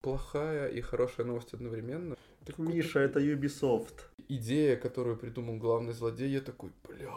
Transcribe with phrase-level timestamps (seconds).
[0.00, 2.16] плохая и хорошая новость одновременно.
[2.42, 3.94] Это Миша, это Ubisoft.
[4.28, 7.10] Идея, которую придумал главный злодей, я такой, бля.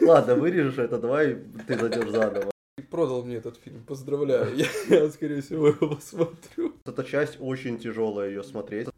[0.00, 1.34] Ладно, вырежешь это, давай
[1.66, 2.50] ты зайдешь заново.
[2.78, 6.74] И продал мне этот фильм, поздравляю, я, я, скорее всего, его посмотрю.
[6.84, 8.88] Эта часть очень тяжелая ее смотреть.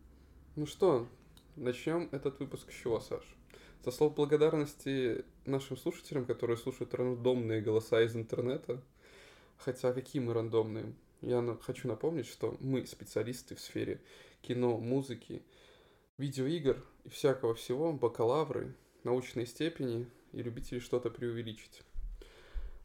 [0.57, 1.07] Ну что,
[1.57, 3.25] начнем этот выпуск с чего, Саш?
[3.82, 8.82] За слов благодарности нашим слушателям, которые слушают рандомные голоса из интернета.
[9.57, 10.93] Хотя какие мы рандомные?
[11.23, 14.00] Я хочу напомнить, что мы специалисты в сфере
[14.41, 15.43] кино, музыки,
[16.18, 21.82] видеоигр и всякого всего, бакалавры, научные степени и любители что-то преувеличить.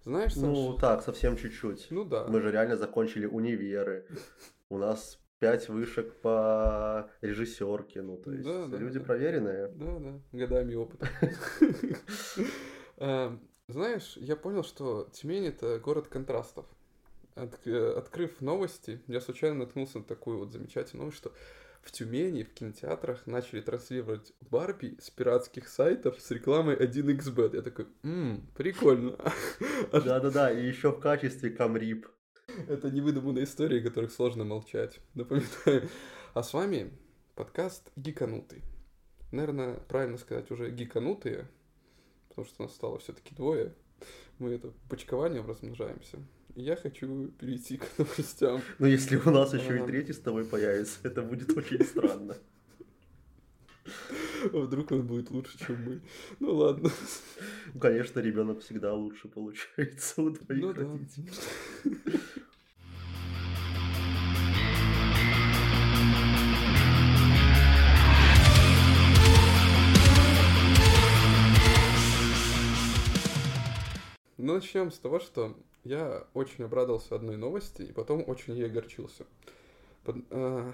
[0.03, 0.43] Знаешь, Саш?
[0.43, 1.87] Ну, так, совсем чуть-чуть.
[1.89, 2.27] Ну да.
[2.27, 4.05] Мы же реально закончили универы.
[4.69, 9.05] У нас пять вышек по режиссерке, ну, то есть да, да, люди да.
[9.05, 9.67] проверенные.
[9.69, 11.07] Да, да, годами опыта.
[12.97, 16.65] Эм, знаешь, я понял, что Тюмень— это город контрастов.
[17.35, 21.33] От, открыв новости, я случайно наткнулся на такую вот замечательную новость, что
[21.81, 27.55] в Тюмени в кинотеатрах начали транслировать Барби с пиратских сайтов с рекламой 1xbet.
[27.55, 29.17] Я такой, ммм, прикольно.
[29.91, 32.07] Да-да-да, и еще в качестве камрип.
[32.67, 34.99] Это невыдуманные истории, которых сложно молчать.
[35.13, 35.89] Напоминаю.
[36.33, 36.91] А с вами
[37.35, 38.63] подкаст «Гиканутый».
[39.31, 41.49] Наверное, правильно сказать уже «гиканутые»,
[42.29, 43.75] потому что нас стало все-таки двое.
[44.39, 46.17] Мы это почкованием размножаемся.
[46.55, 48.61] Я хочу перейти к новостям.
[48.79, 52.37] Но если у нас еще и третий с тобой появится, это будет очень странно.
[54.53, 56.01] Вдруг он будет лучше, чем мы.
[56.39, 56.89] Ну ладно.
[57.73, 61.29] Ну, конечно, ребенок всегда лучше получается у твоих ну, родителей.
[61.83, 61.91] Да.
[74.37, 79.25] Ну, начнем с того, что я очень обрадовался одной новости, и потом очень ей огорчился.
[80.31, 80.73] Э,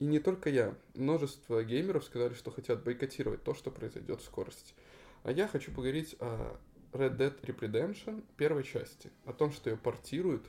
[0.00, 0.74] и не только я.
[0.94, 4.74] Множество геймеров сказали, что хотят бойкотировать то, что произойдет в скорости.
[5.22, 6.58] А я хочу поговорить о
[6.92, 9.10] Red Dead Redemption первой части.
[9.24, 10.44] О том, что ее портируют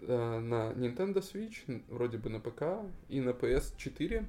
[0.00, 2.62] э, на Nintendo Switch, вроде бы на ПК
[3.10, 4.24] и на PS4.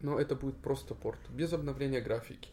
[0.00, 2.48] Но это будет просто порт, без обновления графики.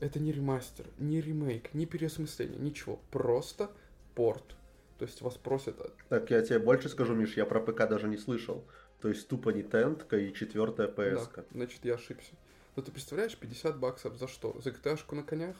[0.00, 2.98] Это не ремастер, не ремейк, не переосмысление, ничего.
[3.10, 3.70] Просто
[4.14, 4.56] порт.
[4.98, 5.76] То есть вас просят...
[6.08, 8.64] Так, я тебе больше скажу, Миш, я про ПК даже не слышал.
[9.00, 12.34] То есть тупо не тентка и четвертая ps да, значит, я ошибся.
[12.76, 14.60] Но ты представляешь, 50 баксов за что?
[14.60, 15.56] За gta на конях?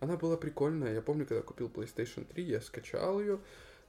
[0.00, 0.94] Она была прикольная.
[0.94, 3.38] Я помню, когда купил PlayStation 3, я скачал ее.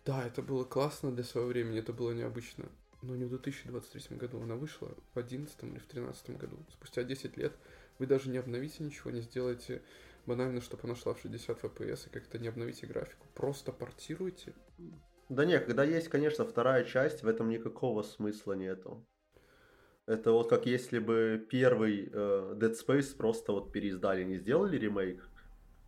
[0.06, 2.66] Да, это было классно для своего времени, это было необычно.
[3.02, 4.41] Но не в 2023 году.
[4.41, 6.58] Она вышла в 2011 или в 2013 году.
[6.72, 7.53] Спустя 10 лет
[7.97, 9.81] вы даже не обновите ничего, не сделаете
[10.25, 13.28] банально, чтобы она шла в 60 FPS и как-то не обновите графику.
[13.34, 14.53] Просто портируйте
[15.29, 19.06] да нет, когда есть, конечно, вторая часть, в этом никакого смысла нету.
[20.06, 25.28] Это вот как если бы первый э, Dead Space просто вот переиздали, не сделали ремейк,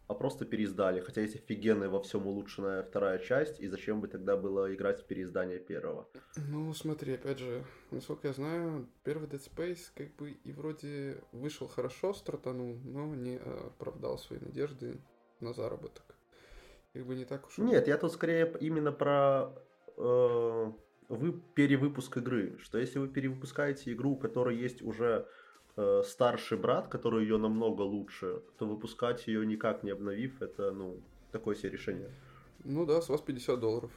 [0.07, 0.99] а просто переиздали.
[0.99, 5.05] Хотя есть офигенная во всем улучшенная вторая часть, и зачем бы тогда было играть в
[5.05, 6.07] переиздание первого?
[6.35, 11.67] Ну, смотри, опять же, насколько я знаю, первый Dead Space как бы и вроде вышел
[11.67, 14.99] хорошо, стартанул, но не оправдал свои надежды
[15.39, 16.03] на заработок.
[16.93, 17.57] Как бы не так уж...
[17.57, 19.51] Нет, я тут скорее именно про
[19.97, 20.72] э,
[21.09, 22.57] вы, перевыпуск игры.
[22.59, 25.27] Что если вы перевыпускаете игру, у которой есть уже
[25.78, 31.00] э, старший брат, который ее намного лучше, то выпускать ее никак не обновив, это, ну,
[31.31, 32.09] такое себе решение.
[32.63, 33.91] Ну да, с вас 50 долларов.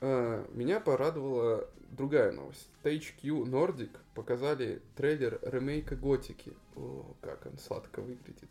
[0.00, 2.68] А, меня порадовала другая новость.
[2.82, 6.52] THQ Nordic показали трейлер ремейка Готики.
[6.76, 8.48] О, как он сладко выглядит.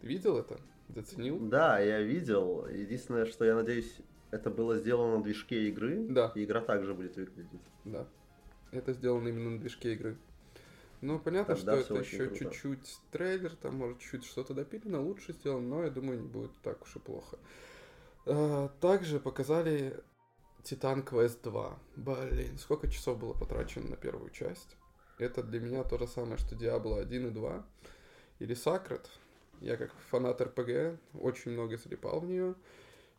[0.00, 0.58] Ты видел это?
[0.88, 1.38] Заценил?
[1.38, 2.66] Да, я видел.
[2.66, 3.96] Единственное, что я надеюсь,
[4.30, 6.06] это было сделано на движке игры.
[6.08, 6.32] Да.
[6.34, 7.60] И игра также будет выглядеть.
[7.84, 8.06] Да.
[8.70, 10.16] Это сделано именно на движке игры.
[11.06, 12.36] Ну, понятно, Тогда что это еще круто.
[12.36, 16.82] чуть-чуть трейлер, там, может, чуть что-то допилено, лучше сделано, но я думаю, не будет так
[16.82, 17.38] уж и плохо.
[18.26, 20.02] А, также показали
[20.64, 21.78] Титан Квест 2.
[21.94, 24.76] Блин, сколько часов было потрачено на первую часть?
[25.18, 27.66] Это для меня то же самое, что Diablo 1 и 2.
[28.40, 29.06] Или Sacred.
[29.60, 32.56] Я как фанат РПГ очень много залипал в нее.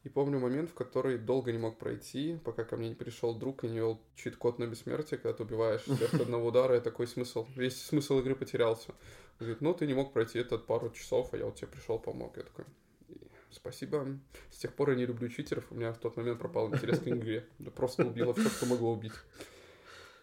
[0.07, 3.65] И помню момент, в который долго не мог пройти, пока ко мне не пришел друг
[3.65, 7.45] и не вел чит-код на бессмертие, когда ты убиваешь всех одного удара, и такой смысл.
[7.57, 8.91] Весь смысл игры потерялся.
[8.91, 11.99] Он говорит, ну ты не мог пройти этот пару часов, а я вот тебе пришел,
[11.99, 12.37] помог.
[12.37, 12.63] Я такой,
[13.51, 14.17] спасибо.
[14.49, 17.07] С тех пор я не люблю читеров, у меня в тот момент пропал интерес к
[17.09, 17.45] игре.
[17.59, 19.11] Да просто убило все, что могло убить.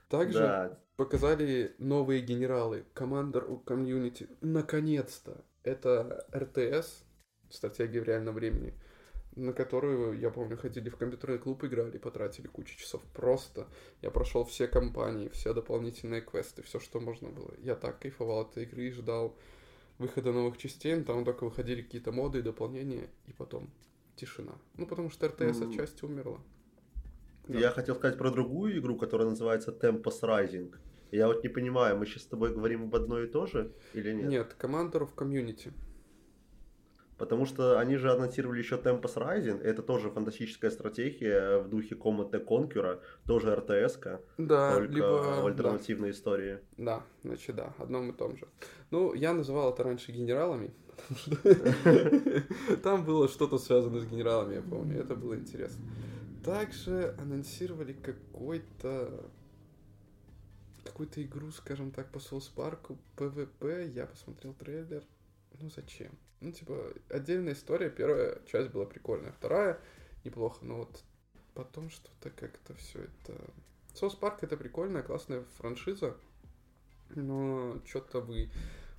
[0.08, 0.78] Также да.
[0.96, 4.30] показали новые генералы, командор комьюнити.
[4.40, 5.44] Наконец-то!
[5.62, 7.04] Это РТС,
[7.50, 8.72] стратегия в реальном времени.
[9.36, 13.02] На которую, я помню, ходили в компьютерный клуб, играли, потратили кучу часов.
[13.12, 13.66] Просто
[14.02, 17.52] я прошел все компании, все дополнительные квесты, все, что можно было.
[17.58, 19.36] Я так кайфовал от этой игры и ждал
[19.98, 23.70] выхода новых частей, но там только выходили какие-то моды и дополнения, и потом
[24.16, 24.52] тишина.
[24.76, 25.70] Ну, потому что РТС mm.
[25.70, 26.40] отчасти умерла.
[27.48, 27.58] Да.
[27.58, 30.74] Я хотел сказать про другую игру, которая называется Tempest Rising.
[31.10, 34.12] Я вот не понимаю, мы сейчас с тобой говорим об одной и то же или
[34.12, 34.28] нет?
[34.28, 35.72] Нет, Commander of Community.
[37.18, 42.30] Потому что они же анонсировали еще Tempest Rising, это тоже фантастическая стратегия в духе Command
[42.44, 45.40] Conqueror, тоже РТС-ка, да, только либо...
[45.42, 46.14] в альтернативной да.
[46.14, 46.58] истории.
[46.76, 48.48] Да, значит, да, одном и том же.
[48.90, 50.72] Ну, я называл это раньше генералами,
[52.82, 55.84] там было что-то связано с генералами, я помню, это было интересно.
[56.44, 59.30] Также анонсировали какой-то
[60.84, 65.02] какую-то игру, скажем так, по Souls Park, PvP, я посмотрел трейлер,
[65.58, 66.12] ну зачем?
[66.44, 69.80] Ну, типа, отдельная история, первая часть была прикольная, вторая
[70.24, 71.02] неплохо, но вот
[71.54, 73.40] потом что-то как-то все это...
[73.94, 76.14] Соус Парк это прикольная, классная франшиза,
[77.14, 78.50] но что-то вы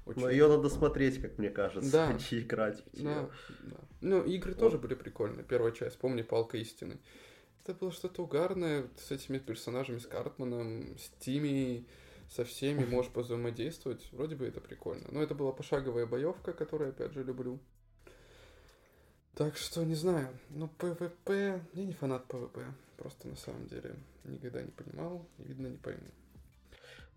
[0.08, 0.22] очень...
[0.22, 2.08] Но ее надо смотреть, как мне кажется, да.
[2.08, 3.30] а не играть в Да,
[3.62, 3.78] да.
[4.02, 4.60] Ну, игры вот.
[4.60, 5.44] тоже были прикольные.
[5.44, 6.98] Первая часть, помни, Палка истины.
[7.62, 11.86] Это было что-то угарное с этими персонажами, с Картманом, с Тими,
[12.30, 14.08] со всеми можешь взаимодействовать.
[14.12, 15.08] Вроде бы это прикольно.
[15.12, 17.60] Но это была пошаговая боевка, которую, опять же, люблю.
[19.36, 20.30] Так что, не знаю.
[20.50, 21.62] Ну, PvP...
[21.74, 22.62] Я не фанат PvP.
[22.98, 26.08] Просто на самом деле никогда не понимал и, видно, не пойму.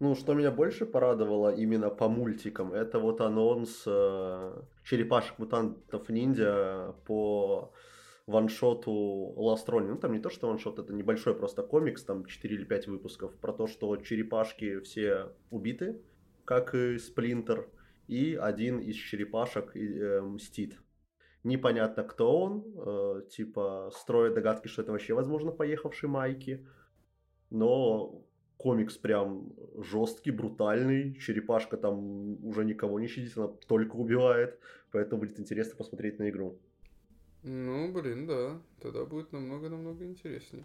[0.00, 7.72] Ну, что меня больше порадовало именно по мультикам, это вот анонс э, черепашек-мутантов ниндзя по
[8.28, 9.88] ваншоту Last Ronin.
[9.88, 13.34] Ну, там не то, что ваншот, это небольшой просто комикс, там 4 или 5 выпусков,
[13.40, 16.02] про то, что черепашки все убиты,
[16.44, 17.68] как и Сплинтер,
[18.06, 20.78] и один из черепашек э, мстит.
[21.42, 26.66] Непонятно, кто он, э, типа, строят догадки, что это вообще, возможно, поехавший Майки,
[27.48, 28.26] но
[28.58, 34.58] комикс прям жесткий, брутальный, черепашка там уже никого не щадит, она только убивает,
[34.92, 36.58] поэтому будет интересно посмотреть на игру.
[37.42, 38.60] Ну, блин, да.
[38.80, 40.64] Тогда будет намного-намного интересней.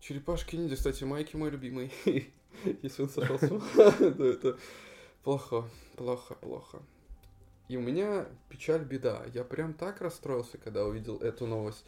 [0.00, 1.92] Черепашки ниндзя, кстати, Майки мой любимый.
[2.82, 4.58] Если он сошел с ума, то это
[5.22, 6.82] плохо, плохо, плохо.
[7.68, 9.24] И у меня печаль, беда.
[9.32, 11.84] Я прям так расстроился, когда увидел эту новость.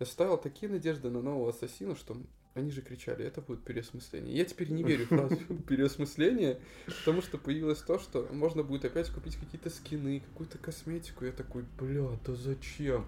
[0.00, 2.16] Я ставил такие надежды на нового ассасина, что
[2.54, 4.36] они же кричали, это будет переосмысление.
[4.36, 5.36] Я теперь не верю в фразу
[5.68, 11.24] переосмысление, потому что появилось то, что можно будет опять купить какие-то скины, какую-то косметику.
[11.24, 13.06] Я такой, бля, да зачем?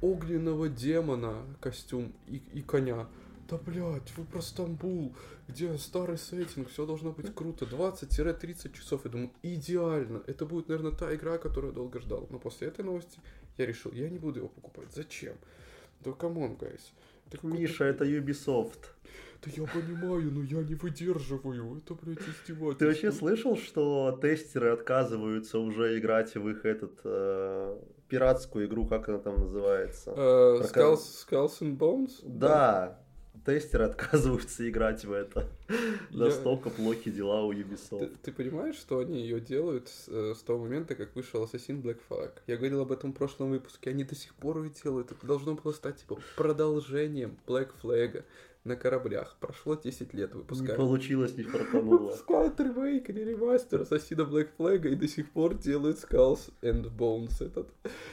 [0.00, 3.08] Огненного демона костюм и, и коня.
[3.48, 5.16] Да, блядь, вы про Стамбул,
[5.48, 7.64] где старый сеттинг, все должно быть круто.
[7.64, 9.06] 20-30 часов.
[9.06, 10.22] Я думаю, идеально.
[10.26, 12.28] Это будет, наверное, та игра, которую я долго ждал.
[12.30, 13.18] Но после этой новости
[13.56, 14.92] я решил, я не буду его покупать.
[14.94, 15.34] Зачем?
[16.04, 16.92] Да come on, guys.
[17.30, 18.92] Так, Миша, это Ubisoft.
[19.44, 21.78] Да я понимаю, но я не выдерживаю.
[21.78, 22.74] Это, блядь, издевательство.
[22.74, 27.78] Ты вообще слышал, что тестеры отказываются уже играть в их этот э,
[28.08, 30.10] пиратскую игру, как она там называется?
[30.10, 32.20] Э, Skulls, Skulls and Bones?
[32.24, 32.98] Да
[33.44, 35.48] тестеры отказываются играть в это.
[36.10, 36.26] Я...
[36.26, 37.98] Настолько плохи дела у Ubisoft.
[37.98, 41.82] Ты, ты понимаешь, что они ее делают с, э, с того момента, как вышел Assassin
[41.82, 42.32] Black Flag?
[42.46, 43.90] Я говорил об этом в прошлом выпуске.
[43.90, 45.12] Они до сих пор ее делают.
[45.12, 48.24] Это должно было стать типа продолжением Black Flag
[48.68, 49.36] на кораблях.
[49.40, 50.72] Прошло 10 лет, выпускают.
[50.72, 51.96] Не получилось, не фартануло.
[51.96, 57.44] Выпускают ремейк или ремастер Ассасина Black Flag и до сих пор делают Skulls and Bones
[57.44, 57.68] этот.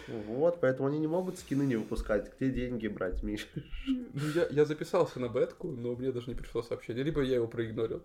[0.08, 2.34] Вот, поэтому они не могут скины не выпускать.
[2.36, 3.48] Где деньги брать, Миша?
[3.88, 7.04] Ну, я, я записался на бетку, но мне даже не пришло сообщение.
[7.04, 8.04] Либо я его проигнорил.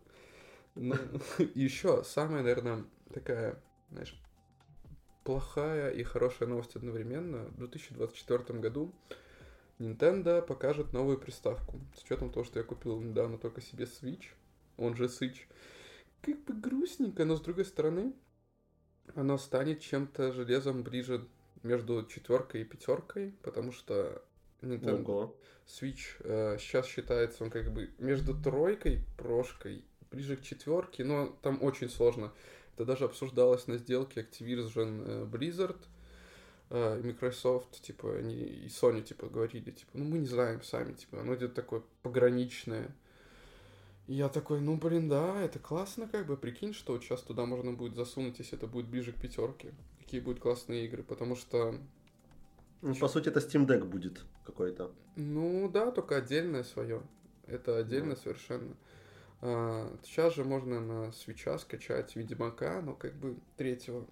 [0.75, 0.97] Но
[1.55, 3.61] еще самая, наверное, такая,
[3.91, 4.15] знаешь,
[5.25, 7.47] плохая и хорошая новость одновременно.
[7.47, 8.93] В 2024 году
[9.81, 11.81] Nintendo покажет новую приставку.
[11.97, 14.27] С учетом того, что я купил недавно только себе Switch,
[14.77, 15.39] он же Switch.
[16.21, 18.13] Как бы грустненько, но с другой стороны,
[19.15, 21.27] оно станет чем-то железом ближе
[21.63, 24.23] между четверкой и пятеркой, потому что
[24.61, 25.37] Nintendo Ого.
[25.67, 31.63] Switch э, сейчас считается он как бы между тройкой, прошкой, ближе к четверке, но там
[31.63, 32.35] очень сложно.
[32.75, 35.81] Это даже обсуждалось на сделке Activision э, Blizzard–
[36.71, 41.35] Microsoft, типа, они и Sony, типа, говорили, типа, ну, мы не знаем сами, типа, оно
[41.35, 42.95] где-то такое пограничное.
[44.07, 47.45] И я такой, ну, блин, да, это классно, как бы, прикинь, что вот сейчас туда
[47.45, 49.75] можно будет засунуть, если это будет ближе к пятерке.
[49.99, 51.75] Какие будут классные игры, потому что...
[52.83, 54.93] Ну, по сути, это Steam Deck будет какой-то.
[55.17, 57.03] Ну, да, только отдельное свое.
[57.47, 58.23] Это отдельно mm.
[58.23, 58.77] совершенно.
[59.43, 64.07] А, сейчас же можно на свеча скачать Ведьмака, но как бы третьего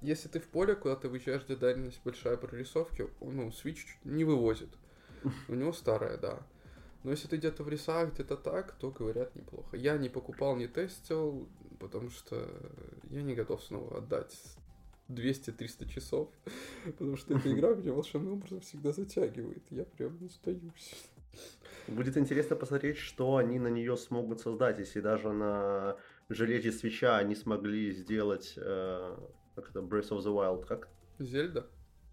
[0.00, 4.70] если ты в поле куда-то выезжаешь, где дальность большая прорисовки, ну, Switch не вывозит.
[5.48, 6.46] У него старая, да.
[7.04, 9.76] Но если ты где-то в лесах, где-то так, то говорят неплохо.
[9.76, 11.48] Я не покупал, не тестил,
[11.80, 12.48] потому что
[13.10, 14.36] я не готов снова отдать
[15.08, 16.28] 200-300 часов,
[16.84, 19.62] потому что эта игра меня волшебным образом всегда затягивает.
[19.70, 21.08] Я прям не сдаюсь.
[21.86, 25.96] Будет интересно посмотреть, что они на нее смогут создать, если даже на
[26.28, 29.16] железе свеча они смогли сделать э,
[29.60, 30.88] как это, Breath of the Wild, как?
[31.18, 31.66] Зельда?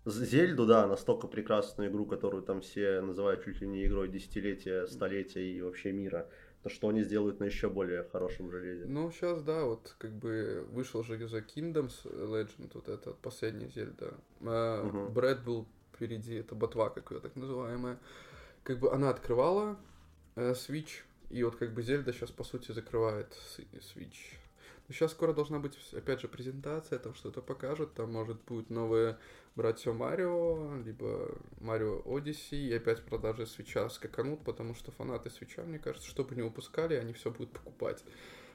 [0.06, 5.44] Зельду, да, настолько прекрасную игру, которую там все называют чуть ли не игрой десятилетия, столетия
[5.44, 6.28] и вообще мира.
[6.64, 8.86] То, что они сделают на еще более хорошем железе.
[8.86, 14.16] Ну, сейчас, да, вот как бы вышел же The Kingdoms Legend, вот это последняя Зельда.
[14.42, 15.12] А, угу.
[15.12, 18.00] Брэд был впереди, это ботва какая так называемая.
[18.64, 19.78] Как бы она открывала
[20.36, 24.38] э, Switch, и вот как бы Зельда сейчас, по сути, закрывает Switch
[24.90, 29.18] Сейчас скоро должна быть, опять же, презентация, там что-то покажут, там, может, будет новые
[29.56, 35.80] братья Марио, либо Марио Одиссе, и опять продажи свеча скаканут, потому что фанаты свеча, мне
[35.80, 38.04] кажется, что бы не упускали, они все будут покупать.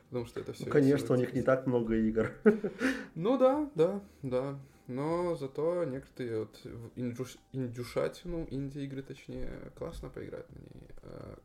[0.08, 0.64] Потому что это все...
[0.64, 2.32] Ну, конечно, у них не так много игр.
[3.14, 4.58] Ну да, да, да.
[4.88, 7.36] Но зато некоторые вот в индюш...
[7.52, 10.88] индюшатину, инди-игры точнее, классно поиграть на ней.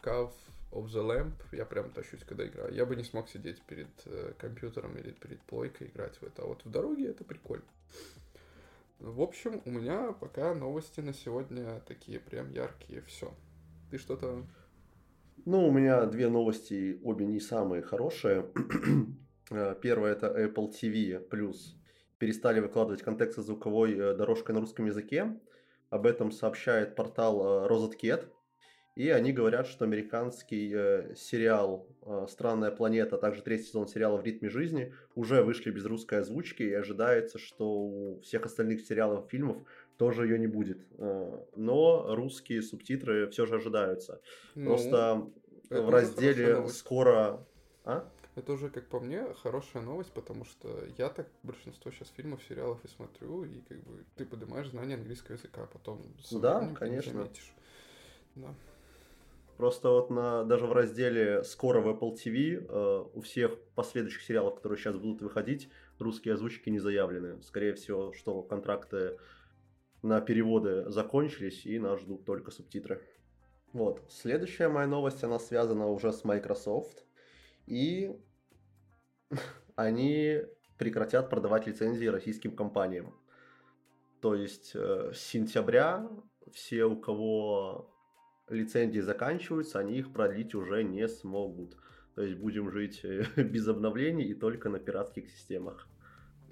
[0.01, 2.74] Кав э, of the Lamp я прям тащусь, когда играю.
[2.74, 6.44] Я бы не смог сидеть перед э, компьютером или перед плойкой играть в это.
[6.44, 7.65] А вот в дороге это прикольно.
[9.00, 13.01] В общем, у меня пока новости на сегодня такие прям яркие.
[13.01, 13.34] Все.
[13.89, 14.46] Ты что-то...
[15.46, 18.46] Ну, у меня две новости, обе не самые хорошие.
[19.51, 21.75] Э, первое это Apple TV Plus
[22.17, 25.39] перестали выкладывать контекст звуковой э, дорожкой на русском языке.
[25.91, 28.27] Об этом сообщает портал RosetKet.
[28.96, 34.18] И они говорят, что американский э, сериал э, «Странная планета», а также третий сезон сериала
[34.18, 39.25] «В ритме жизни» уже вышли без русской озвучки, и ожидается, что у всех остальных сериалов
[39.25, 39.58] и фильмов
[39.98, 40.80] тоже ее не будет.
[40.98, 44.22] Э, но русские субтитры все же ожидаются.
[44.56, 45.30] Ну, Просто
[45.70, 47.46] в разделе «Скоро...»
[47.84, 48.10] а?
[48.36, 52.80] Это уже, как по мне, хорошая новость, потому что я так большинство сейчас фильмов, сериалов
[52.84, 56.02] и смотрю, и как бы ты поднимаешь знание английского языка, а потом...
[56.32, 57.30] Да, конечно.
[58.36, 58.54] Да.
[59.58, 64.56] Просто вот на, даже в разделе «Скоро в Apple TV» э, у всех последующих сериалов,
[64.56, 67.42] которые сейчас будут выходить, русские озвучки не заявлены.
[67.42, 69.18] Скорее всего, что контракты
[70.02, 73.02] на переводы закончились, и нас ждут только субтитры.
[73.72, 74.02] Вот.
[74.10, 77.06] Следующая моя новость, она связана уже с Microsoft.
[77.66, 78.14] И
[79.76, 80.42] они
[80.78, 83.16] прекратят продавать лицензии российским компаниям.
[84.20, 86.10] То есть э, с сентября
[86.52, 87.95] все, у кого
[88.50, 91.75] лицензии заканчиваются, они их продлить уже не смогут.
[92.16, 95.88] То есть будем жить э, без обновлений и только на пиратских системах.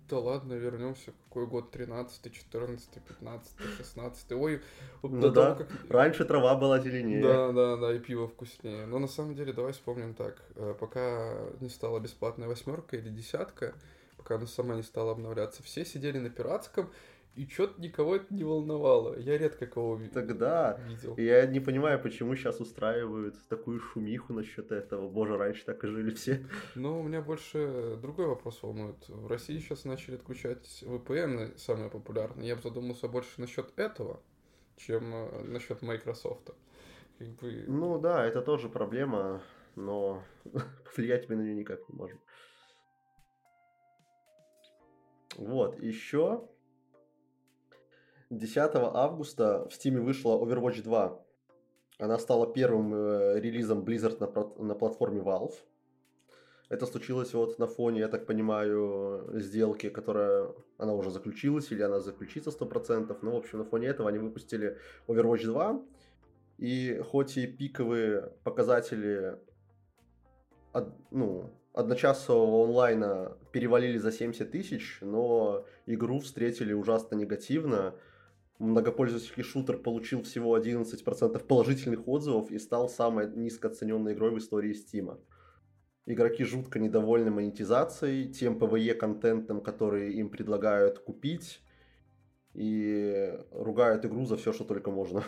[0.09, 1.13] Да ладно, вернемся.
[1.25, 1.71] Какой год?
[1.71, 4.31] 13, 14, 15, 16.
[4.33, 4.61] Ой,
[5.01, 5.91] ну да, того, как...
[5.91, 7.23] раньше трава была зеленее.
[7.23, 8.85] Да, да, да, и пиво вкуснее.
[8.85, 10.41] Но на самом деле, давай вспомним так.
[10.55, 13.73] Э, пока не стала бесплатная восьмерка или десятка,
[14.17, 16.91] пока она сама не стала обновляться, все сидели на пиратском,
[17.35, 19.17] и что-то никого это не волновало.
[19.17, 21.17] Я редко кого Тогда видел.
[21.17, 25.09] Я не понимаю, почему сейчас устраивают такую шумиху насчет этого.
[25.09, 26.45] Боже, раньше так и жили все.
[26.75, 29.09] Ну, у меня больше другой вопрос волнует.
[29.09, 32.49] В России сейчас начали отключать VPN, самые популярные.
[32.49, 34.21] Я бы задумался больше насчет этого,
[34.77, 36.51] чем э, насчет Microsoft.
[37.17, 37.65] Как бы...
[37.67, 39.41] Ну да, это тоже проблема,
[39.75, 40.23] но
[40.85, 42.19] повлиять мы на нее никак не можем.
[45.35, 46.47] Вот, еще
[48.37, 51.19] 10 августа в Steam вышла Overwatch 2.
[51.99, 55.53] Она стала первым э, релизом Blizzard на, на платформе Valve.
[56.69, 61.99] Это случилось вот на фоне, я так понимаю, сделки, которая, она уже заключилась или она
[61.99, 63.17] заключится 100%.
[63.21, 65.81] Но, в общем, на фоне этого они выпустили Overwatch 2.
[66.57, 69.37] И хоть и пиковые показатели
[70.71, 77.95] от, ну, одночасового онлайна перевалили за 70 тысяч, но игру встретили ужасно негативно
[78.63, 85.19] многопользовательский шутер получил всего 11% положительных отзывов и стал самой низкооцененной игрой в истории Steam.
[86.05, 91.61] Игроки жутко недовольны монетизацией, тем PvE-контентом, который им предлагают купить,
[92.53, 95.23] и ругают игру за все, что только можно.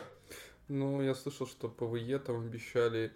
[0.68, 3.12] Ну, я слышал, что PvE там обещали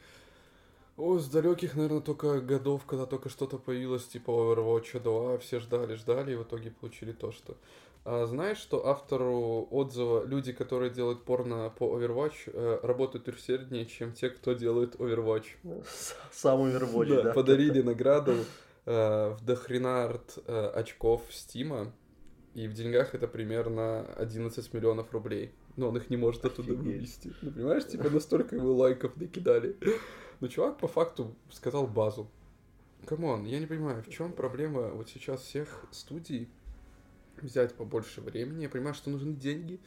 [1.00, 5.96] о, с далеких, наверное, только годов, когда только что-то появилось, типа Overwatch 2, все ждали,
[5.96, 7.58] ждали, и в итоге получили то, что
[8.06, 14.14] а знаешь, что автору отзыва люди, которые делают порно по Overwatch, э, работают усерднее, чем
[14.14, 15.46] те, кто делает Overwatch?
[16.32, 17.22] Сам Overwatch, да.
[17.24, 17.34] да.
[17.34, 18.34] Подарили награду
[18.86, 21.94] э, в дохренард э, очков Стима.
[22.56, 25.54] и в деньгах это примерно 11 миллионов рублей.
[25.76, 26.86] Но он их не может оттуда Офигеть.
[26.86, 27.34] вывести.
[27.42, 29.78] Ну, понимаешь, типа настолько его лайков накидали.
[30.40, 32.28] Но чувак по факту сказал базу.
[33.06, 36.50] Come on, я не понимаю, в чем проблема вот сейчас всех студий
[37.42, 38.64] взять побольше времени.
[38.64, 39.80] Я понимаю, что нужны деньги,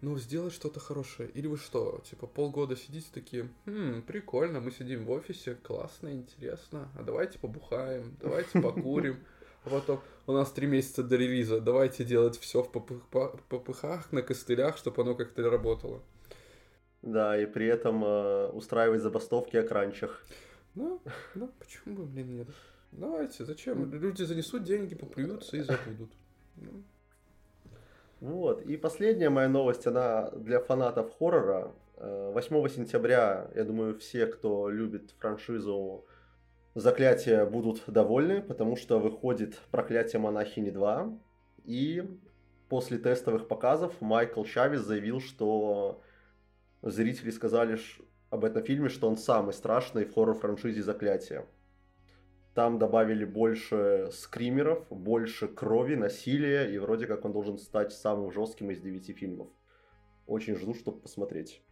[0.00, 1.30] но сделать что-то хорошее.
[1.30, 6.88] Или вы что, типа полгода сидите такие, хм, прикольно, мы сидим в офисе, классно, интересно,
[6.98, 9.18] а давайте побухаем, давайте покурим.
[9.64, 14.78] А потом у нас три месяца до релиза, давайте делать все в попыхах, на костылях,
[14.78, 16.02] чтобы оно как-то работало.
[17.02, 20.22] Да, и при этом э, устраивать забастовки о кранчах.
[20.74, 21.00] Ну,
[21.34, 22.48] ну, почему бы, блин, нет?
[22.92, 23.90] Давайте, зачем?
[23.92, 26.12] Люди занесут деньги, поплюются и забудут.
[26.56, 26.82] Ну.
[28.20, 31.72] Вот, и последняя моя новость, она для фанатов хоррора.
[31.96, 36.04] 8 э, сентября, я думаю, все, кто любит франшизу
[36.74, 41.18] Заклятия, будут довольны, потому что выходит Проклятие монахини 2.
[41.64, 42.04] И
[42.68, 46.00] после тестовых показов Майкл Чавес заявил, что
[46.82, 47.78] зрители сказали
[48.30, 51.46] об этом фильме, что он самый страшный в хоррор-франшизе Заклятия.
[52.54, 58.70] Там добавили больше скримеров, больше крови, насилия, и вроде как он должен стать самым жестким
[58.70, 59.48] из девяти фильмов.
[60.26, 61.62] Очень жду, чтобы посмотреть.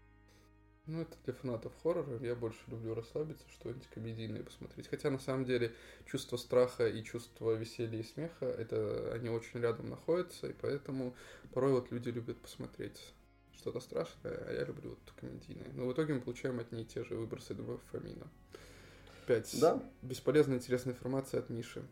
[0.87, 2.19] Ну, это для фанатов хоррора.
[2.25, 4.89] Я больше люблю расслабиться, что-нибудь комедийное посмотреть.
[4.89, 5.73] Хотя, на самом деле,
[6.07, 11.15] чувство страха и чувство веселья и смеха, это они очень рядом находятся, и поэтому
[11.53, 13.13] порой вот люди любят посмотреть
[13.59, 15.71] что-то страшное, а я люблю вот комедийное.
[15.75, 18.27] Но в итоге мы получаем одни и те же выбросы дофамина.
[19.25, 19.83] Опять да?
[20.03, 21.83] бесполезная интересная информация от Миши.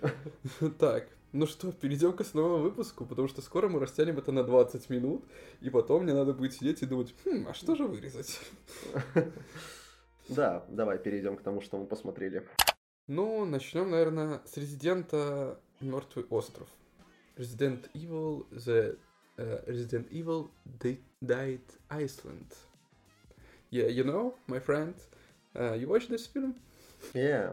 [0.78, 4.90] Так, ну что, перейдем к основному выпуску, потому что скоро мы растянем это на 20
[4.90, 5.24] минут,
[5.60, 8.40] и потом мне надо будет сидеть и думать, хм, а что же вырезать?
[10.28, 12.48] Да, давай перейдем к тому, что мы посмотрели.
[13.08, 16.68] Ну, начнем, наверное, с Резидента Мертвый остров.
[17.36, 18.98] Resident Evil, The
[19.36, 20.50] uh, Resident Evil
[21.24, 21.60] Died
[21.90, 22.54] Iceland.
[23.70, 24.94] Yeah, you know, my friend,
[25.58, 26.54] uh, you watched this film?
[27.14, 27.50] Yeah.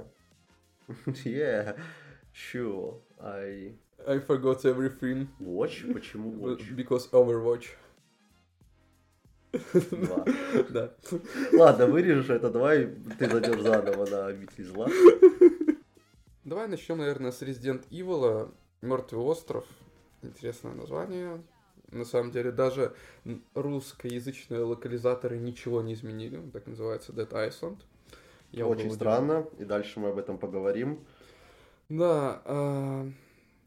[1.24, 1.74] yeah.
[2.32, 2.96] Sure.
[3.24, 3.74] I...
[4.08, 5.28] I forgot everything.
[5.40, 5.86] Watch?
[5.94, 6.64] Почему watch?
[6.76, 7.68] Because Overwatch.
[9.52, 10.26] Два.
[10.70, 10.94] Да.
[11.54, 14.88] Ладно, вырежешь это, давай ты зайдешь заново на обитель зла.
[16.46, 18.54] Давай начнем, наверное, с Resident Evil.
[18.82, 19.66] Мертвый остров.
[20.22, 21.42] Интересное название.
[21.92, 22.94] На самом деле, даже
[23.54, 26.42] русскоязычные локализаторы ничего не изменили.
[26.52, 27.80] Так называется Dead Island.
[28.52, 31.06] Я Очень странно, и дальше мы об этом поговорим.
[31.88, 33.12] Да, э,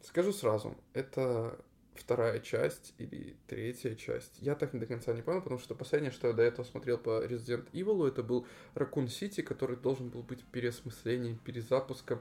[0.02, 1.58] скажу сразу, это
[1.94, 4.38] вторая часть или третья часть.
[4.38, 7.24] Я так до конца не понял, потому что последнее, что я до этого смотрел по
[7.24, 12.20] Resident Evil, это был Raccoon City, который должен был быть переосмыслением, перезапуском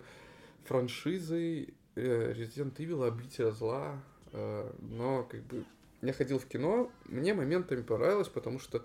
[0.66, 4.02] франшизы э, Resident Evil, Обитель зла.
[4.34, 5.66] Э, но как бы
[6.02, 8.84] я ходил в кино, мне моментами понравилось, потому что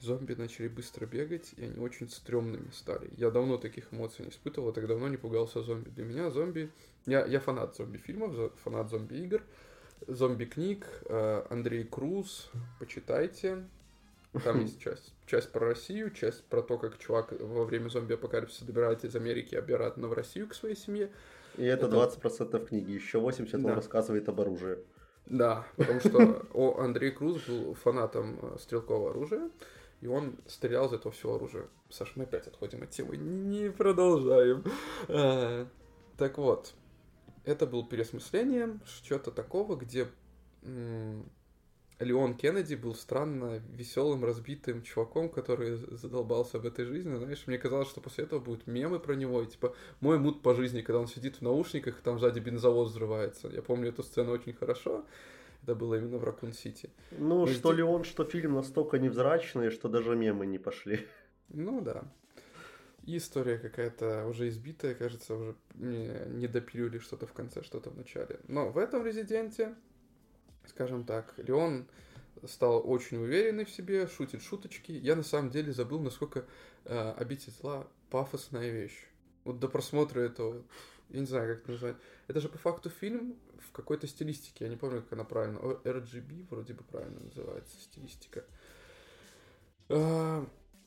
[0.00, 3.10] зомби начали быстро бегать, и они очень стрёмными стали.
[3.16, 5.88] Я давно таких эмоций не испытывал, так давно не пугался зомби.
[5.90, 6.70] Для меня зомби...
[7.06, 9.42] Я, я фанат зомби-фильмов, фанат зомби-игр,
[10.06, 13.64] зомби-книг, э, Андрей Круз, почитайте.
[14.42, 19.06] Там есть часть, часть про Россию, часть про то, как чувак во время зомби-апокалипсиса добирается
[19.06, 21.10] из Америки обратно в Россию к своей семье.
[21.56, 21.96] И это, это...
[21.96, 23.68] 20% книги, еще 80% да.
[23.68, 24.78] он рассказывает об оружии.
[25.26, 26.46] Да, потому что
[26.78, 29.50] Андрей Круз был фанатом э, стрелкового оружия,
[30.00, 31.66] и он стрелял из этого всего оружия.
[31.88, 34.64] Саша, мы опять отходим от темы, не продолжаем.
[35.08, 35.66] А,
[36.18, 36.74] так вот,
[37.44, 40.08] это было переосмысление что-то такого, где
[42.00, 47.14] Леон Кеннеди был странно веселым, разбитым чуваком, который задолбался в этой жизни.
[47.16, 50.54] Знаешь, мне казалось, что после этого будут мемы про него, и типа мой мут по
[50.54, 53.48] жизни, когда он сидит в наушниках, там сзади бензовоз взрывается.
[53.48, 55.04] Я помню эту сцену очень хорошо.
[55.62, 56.90] Это было именно в Ракун Сити.
[57.12, 57.76] Ну, Но что здесь...
[57.78, 61.06] ли он, что фильм настолько невзрачный, что даже мемы не пошли.
[61.48, 62.04] Ну да.
[63.06, 67.96] И история какая-то уже избитая, кажется, уже не, не допилили что-то в конце, что-то в
[67.96, 68.40] начале.
[68.48, 69.74] Но в этом резиденте,
[70.68, 71.86] скажем так, Леон
[72.46, 74.92] стал очень уверенный в себе, шутит шуточки.
[74.92, 76.44] Я на самом деле забыл, насколько
[76.84, 79.06] э, обитель зла пафосная вещь.
[79.44, 80.62] Вот до просмотра этого,
[81.10, 81.96] я не знаю, как это назвать.
[82.28, 85.58] Это же по факту фильм в какой-то стилистике, я не помню, как она правильно.
[85.58, 88.44] RGB вроде бы правильно называется стилистика.
[89.88, 90.46] А,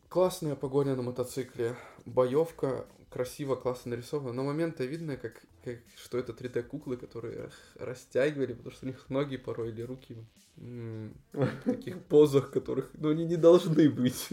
[0.09, 4.33] классная погоня на мотоцикле, боевка, красиво, классно нарисована.
[4.33, 9.37] Но моменты видно, как, как что это 3D-куклы, которые растягивали, потому что у них ноги
[9.37, 10.15] порой или руки
[10.55, 14.29] в таких позах, которых, ну, они не должны быть.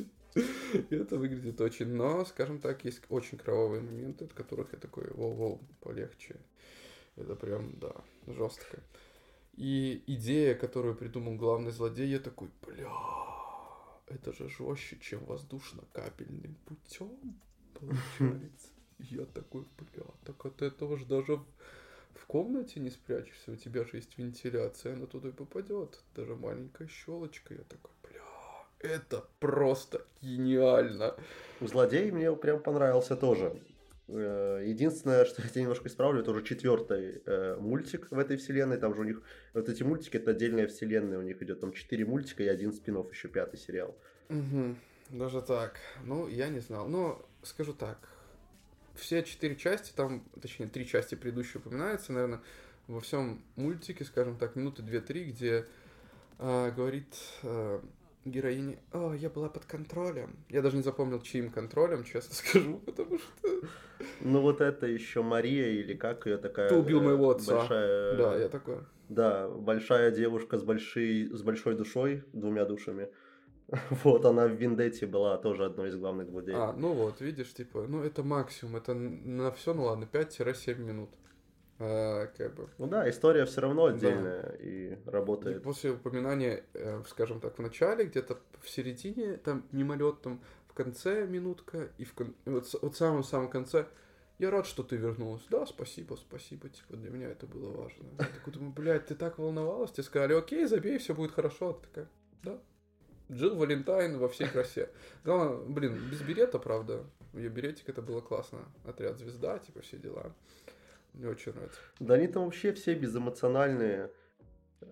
[0.91, 5.61] Это выглядит очень, но, скажем так, есть очень кровавые моменты, от которых я такой, воу-воу,
[5.81, 6.37] полегче.
[7.17, 7.95] Это прям, да,
[8.27, 8.83] жестко.
[9.55, 12.91] И идея, которую придумал главный злодей, я такой, бля,
[14.09, 17.41] это же жестче, чем воздушно-капельным путем
[17.75, 18.74] получается.
[18.99, 21.41] Я такой, бля, так от этого же даже
[22.15, 26.01] в комнате не спрячешься, у тебя же есть вентиляция, она туда и попадет.
[26.15, 28.23] Даже маленькая щелочка, я такой, бля,
[28.81, 31.17] это просто гениально.
[31.61, 33.61] Злодей мне прям понравился тоже.
[34.07, 38.77] Э, единственное, что я тебя немножко исправлю, это уже четвертый э, мультик в этой вселенной.
[38.77, 39.23] Там же у них
[39.55, 42.97] вот эти мультики это отдельная вселенная, у них идет там четыре мультика и один спин
[43.11, 43.97] еще пятый сериал.
[44.29, 44.77] Угу.
[45.11, 45.79] Даже так.
[46.05, 46.87] Ну, я не знал.
[46.87, 47.99] Но скажу так,
[48.95, 52.41] все четыре части, там, точнее, три части предыдущие упоминаются, наверное,
[52.87, 55.67] во всем мультике, скажем так, минуты две-три, где
[56.39, 57.81] э, говорит э,
[58.25, 60.37] героине, о, я была под контролем.
[60.49, 63.49] Я даже не запомнил, чьим контролем, честно скажу, потому что...
[64.21, 66.69] Ну вот это еще Мария или как ее такая...
[66.69, 67.59] Ты убил моего отца.
[67.59, 68.17] Большая...
[68.17, 68.79] Да, я такой.
[69.09, 73.09] Да, большая девушка с большой, с большой душой, двумя душами.
[74.05, 76.59] Вот, она в Виндете была тоже одной из главных злодеев.
[76.59, 81.11] А, ну вот, видишь, типа, ну это максимум, это на все, ну ладно, 5-7 минут.
[81.79, 82.69] А, как бы.
[82.79, 84.57] Ну да, история все равно отдельная да.
[84.61, 85.57] и работает.
[85.57, 90.75] И после упоминания, э, скажем так, в начале, где-то в середине, там мимолет, там в
[90.75, 92.35] конце минутка, и в кон...
[92.45, 93.87] вот, вот в самом-самом конце,
[94.39, 95.43] я рад, что ты вернулась.
[95.51, 98.05] Да, спасибо, спасибо, типа, для меня это было важно.
[98.19, 101.73] Я такой думаю, блядь, ты так волновалась, тебе сказали, окей, забей, все будет хорошо.
[101.73, 102.09] Ты такая,
[102.45, 102.59] да,
[103.31, 104.91] Джилл Валентайн во всей красе.
[105.25, 107.05] Главное, блин, без берета, правда.
[107.33, 108.61] Ее беретик это было классно.
[108.85, 110.33] Отряд звезда, типа все дела.
[111.15, 111.81] Мне очень нравится.
[112.01, 114.11] Да они там вообще все безэмоциональные.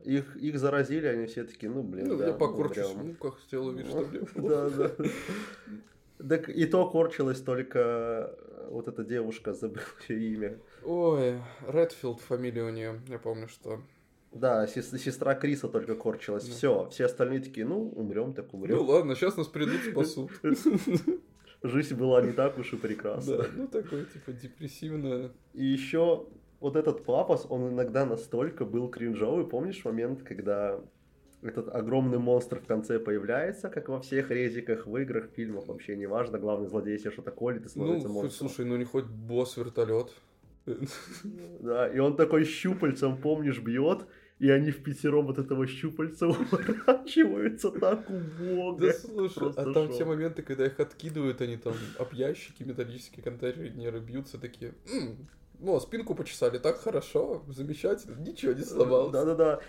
[0.05, 2.29] Их, их заразили, они все такие, ну, блин, ну, да.
[2.29, 4.91] Я покорчусь в муках, сделаю вид, что мне Да, да.
[6.29, 8.35] Так и то корчилась только
[8.71, 10.59] вот эта девушка, забыл ее имя.
[10.85, 13.83] Ой, Редфилд фамилия у нее, я помню, что
[14.33, 16.47] да, сестра Криса только корчилась.
[16.47, 16.55] Да.
[16.55, 18.77] Все, все остальные такие, ну, умрем, так умрем.
[18.77, 20.31] Ну ладно, сейчас нас придут спасут.
[21.63, 23.39] Жизнь была не так уж и прекрасна.
[23.39, 25.31] Да, ну такое, типа, депрессивное.
[25.53, 26.27] И еще
[26.61, 29.47] вот этот папас, он иногда настолько был кринжовый.
[29.47, 30.81] Помнишь момент, когда
[31.43, 36.39] этот огромный монстр в конце появляется, как во всех резиках, в играх, фильмах, вообще неважно,
[36.39, 38.49] главный злодей себе что-то колет и становится ну, монстром.
[38.49, 40.13] слушай, ну не хоть босс вертолет.
[41.61, 44.07] Да, и он такой щупальцем, помнишь, бьет,
[44.43, 48.77] и они в пятером от этого щупальца уворачиваются так убого.
[48.77, 54.01] Да слушай, а там все моменты, когда их откидывают, они там об ящики металлические контейнеры
[54.01, 54.75] бьются, такие,
[55.65, 59.13] о, спинку почесали, так хорошо, замечательно, ничего не сломалось.
[59.13, 59.61] Да-да-да.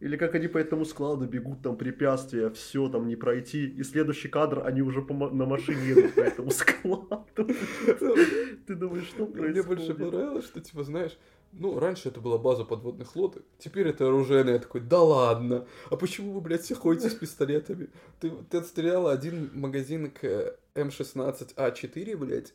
[0.00, 3.66] Или как они по этому складу бегут, там препятствия, все там не пройти.
[3.66, 7.28] И следующий кадр, они уже по, на машине едут по этому складу.
[7.36, 9.66] Ты думаешь, что происходит?
[9.66, 11.16] Мне больше понравилось, что, типа, знаешь,
[11.52, 14.54] ну, раньше это была база подводных лодок, теперь это оружейная.
[14.54, 17.88] Я такой, да ладно, а почему вы, блядь, все ходите с пистолетами?
[18.20, 22.54] Ты, ты отстреляла один магазин к М16А4, блядь,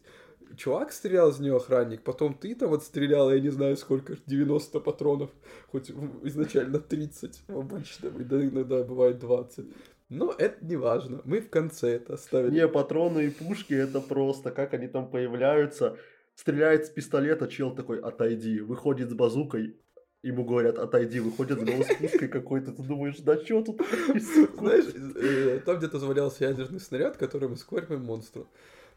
[0.55, 5.29] чувак стрелял из нее охранник, потом ты там отстрелял, я не знаю сколько, 90 патронов,
[5.71, 5.91] хоть
[6.23, 9.65] изначально 30 в обычном, иногда бывает 20.
[10.09, 12.53] Но это не важно, мы в конце это оставили.
[12.53, 15.97] Не, патроны и пушки это просто, как они там появляются
[16.37, 19.75] стреляет с пистолета, чел такой, отойди, выходит с базукой,
[20.21, 23.81] ему говорят, отойди, выходит снова с пушкой какой-то, ты думаешь, да что тут
[24.59, 28.47] Знаешь, э, там где-то завалялся ядерный снаряд, который мы скормим монстру.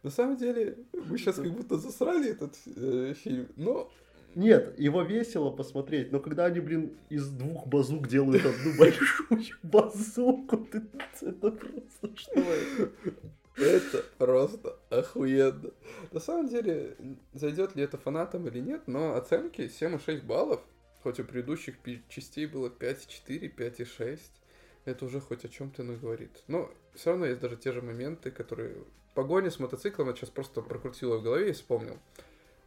[0.02, 3.90] На самом деле, мы сейчас как будто засрали этот э, фильм, но...
[4.36, 10.68] Нет, его весело посмотреть, но когда они, блин, из двух базук делают одну большую базуку,
[11.20, 12.92] это просто что это?
[13.60, 15.70] Это просто охуенно.
[16.12, 16.96] На самом деле,
[17.34, 20.60] зайдет ли это фанатам или нет, но оценки 7,6 баллов,
[21.02, 21.76] хоть у предыдущих
[22.08, 24.20] частей было 5,4, 5,6,
[24.86, 26.42] это уже хоть о чем-то говорит.
[26.48, 28.84] Но все равно есть даже те же моменты, которые...
[29.14, 31.98] Погоня с мотоциклом, я сейчас просто прокрутила в голове и вспомнил.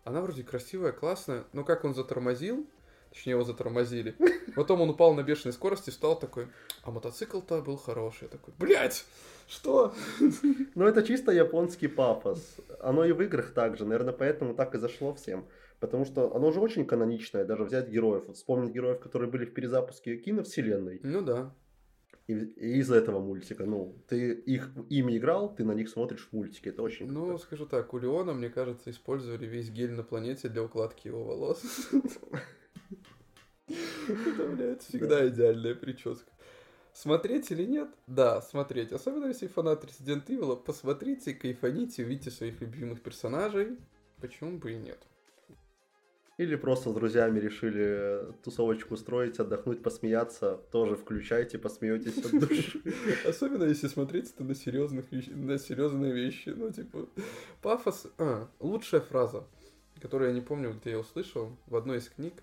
[0.03, 2.67] Она вроде красивая, классная, но как он затормозил,
[3.13, 4.15] точнее его затормозили,
[4.55, 6.47] потом он упал на бешеной скорости, встал такой,
[6.83, 8.23] а мотоцикл-то был хороший.
[8.23, 9.05] Я такой, блядь!
[9.47, 9.93] Что?
[10.75, 12.57] Ну, это чисто японский пафос.
[12.79, 13.85] Оно и в играх также.
[13.85, 15.45] Наверное, поэтому так и зашло всем.
[15.79, 18.23] Потому что оно же очень каноничное, даже взять героев.
[18.27, 21.01] Вот вспомнить героев, которые были в перезапуске киновселенной.
[21.03, 21.53] Ну да.
[22.27, 23.65] И, и из-за этого мультика.
[23.65, 26.69] Ну, ты их ими играл, ты на них смотришь в мультике.
[26.69, 27.43] Это очень Ну, круто.
[27.43, 31.61] скажу так, у Леона, мне кажется, использовали весь гель на планете для укладки его волос.
[34.07, 36.31] Это, блядь, всегда идеальная прическа.
[36.93, 37.89] Смотреть или нет?
[38.05, 38.91] Да, смотреть.
[38.91, 43.77] Особенно если фанат Resident Evil, посмотрите, кайфаните, увидите своих любимых персонажей.
[44.21, 44.99] Почему бы и нет?
[46.37, 50.59] Или просто с друзьями решили тусовочку устроить, отдохнуть, посмеяться.
[50.71, 52.81] Тоже включайте, посмеетесь от души.
[53.27, 56.49] Особенно если смотреть это на серьезных на серьезные вещи.
[56.49, 57.07] Ну, типа,
[57.61, 58.07] пафос.
[58.17, 59.45] А, лучшая фраза,
[60.01, 62.33] которую я не помню, где я услышал, в одной из книг.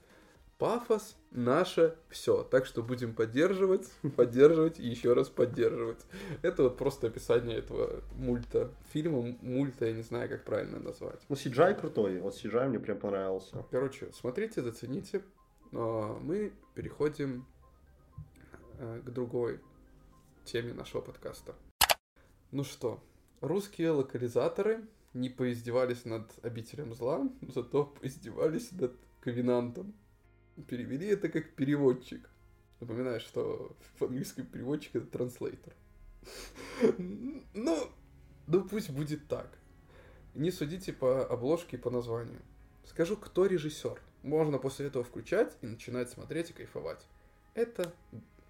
[0.60, 2.44] Пафос наше все.
[2.44, 6.04] Так что будем поддерживать, поддерживать и еще раз поддерживать.
[6.42, 8.70] Это вот просто описание этого мульта.
[8.92, 11.18] Фильма, мульта, я не знаю, как правильно назвать.
[11.30, 12.20] Ну, CGI крутой.
[12.20, 13.64] Вот CGI мне прям понравился.
[13.70, 15.22] Короче, смотрите, зацените.
[15.72, 17.46] Мы переходим
[18.78, 19.60] э, к другой
[20.44, 21.54] теме нашего подкаста.
[22.50, 23.02] Ну что,
[23.40, 29.94] русские локализаторы не поиздевались над обителем зла, зато поиздевались над ковенантом
[30.68, 32.28] перевели это как переводчик.
[32.80, 35.74] Напоминаю, что в английском переводчик это транслейтер.
[36.98, 37.90] Ну,
[38.46, 39.58] ну пусть будет так.
[40.34, 42.40] Не судите по обложке и по названию.
[42.84, 44.00] Скажу, кто режиссер.
[44.22, 47.06] Можно после этого включать и начинать смотреть и кайфовать.
[47.54, 47.92] Это,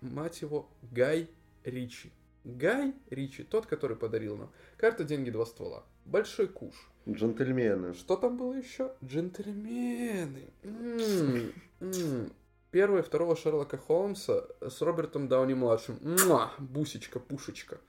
[0.01, 1.29] мать его, Гай
[1.65, 2.13] Ричи.
[2.45, 5.85] Гай Ричи, тот, который подарил нам «Карта, деньги, два ствола».
[6.07, 6.90] Большой куш.
[7.09, 7.95] Джентльмены.
[7.95, 8.93] Что там было еще?
[9.05, 10.51] Джентльмены.
[10.63, 12.33] М-м.
[12.71, 15.99] Первого и второго Шерлока Холмса с Робертом Дауни младшим.
[16.03, 17.81] Муа, бусечка, пушечка.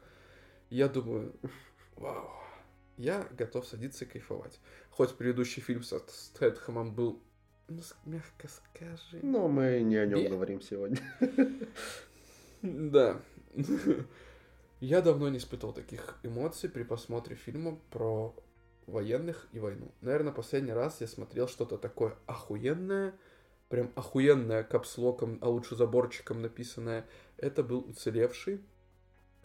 [0.70, 1.34] Я думаю,
[1.98, 2.32] вау.
[2.98, 4.60] Я готов садиться и кайфовать.
[4.90, 7.22] Хоть предыдущий фильм с Стэтхэмом был,
[7.68, 9.20] ну, мягко скажем...
[9.22, 11.00] Но мы не о нем говорим сегодня.
[12.62, 13.20] Да.
[14.80, 18.36] Я давно не испытывал таких эмоций при просмотре фильма про
[18.88, 19.92] военных и войну.
[20.02, 23.14] Наверное, последний раз я смотрел что-то такое охуенное,
[23.70, 27.06] прям охуенное капслоком, а лучше заборчиком написанное.
[27.38, 28.62] Это был «Уцелевший»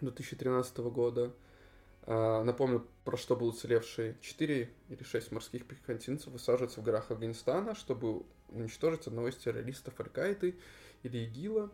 [0.01, 1.33] 2013 года.
[2.03, 4.17] А, напомню, про что был уцелевший.
[4.21, 10.59] Четыре или шесть морских пехотинцев высаживаются в горах Афганистана, чтобы уничтожить одного из террористов Аль-Каиды
[11.03, 11.71] или ИГИЛа.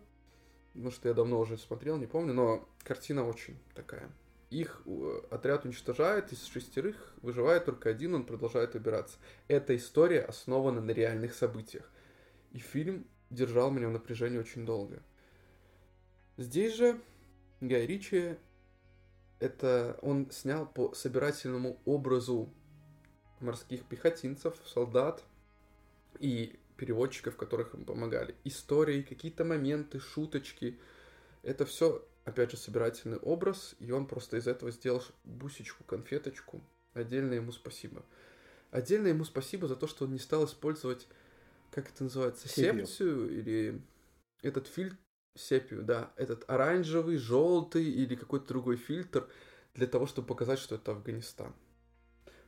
[0.72, 4.11] Потому что я давно уже смотрел, не помню, но картина очень такая
[4.60, 9.16] их э, отряд уничтожает, из шестерых выживает только один, он продолжает убираться.
[9.48, 11.90] Эта история основана на реальных событиях.
[12.52, 15.02] И фильм держал меня в напряжении очень долго.
[16.36, 17.00] Здесь же
[17.60, 18.36] Гай Ричи,
[19.38, 22.52] это он снял по собирательному образу
[23.40, 25.22] морских пехотинцев, солдат
[26.18, 28.34] и переводчиков, которых им помогали.
[28.44, 30.78] Истории, какие-то моменты, шуточки.
[31.42, 36.62] Это все опять же, собирательный образ, и он просто из этого сделал бусечку, конфеточку.
[36.94, 38.04] Отдельно ему спасибо.
[38.70, 41.06] Отдельно ему спасибо за то, что он не стал использовать,
[41.70, 43.82] как это называется, сепию, сепцию или
[44.42, 44.96] этот фильтр,
[45.35, 49.28] сепию, да, этот оранжевый, желтый или какой-то другой фильтр
[49.74, 51.54] для того, чтобы показать, что это Афганистан.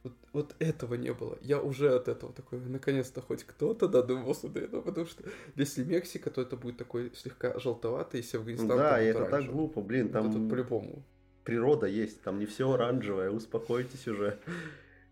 [0.04, 1.38] Вот, вот этого не было.
[1.40, 5.24] Я уже от этого такой, наконец-то хоть кто-то додумался до этого, потому что
[5.56, 9.80] если Мексика, то это будет такой слегка желтоватый, если Афганистан, Да, и это так глупо,
[9.80, 10.28] блин, там...
[10.28, 11.02] Это по-любому.
[11.42, 14.38] Природа есть, там не все оранжевое, успокойтесь уже.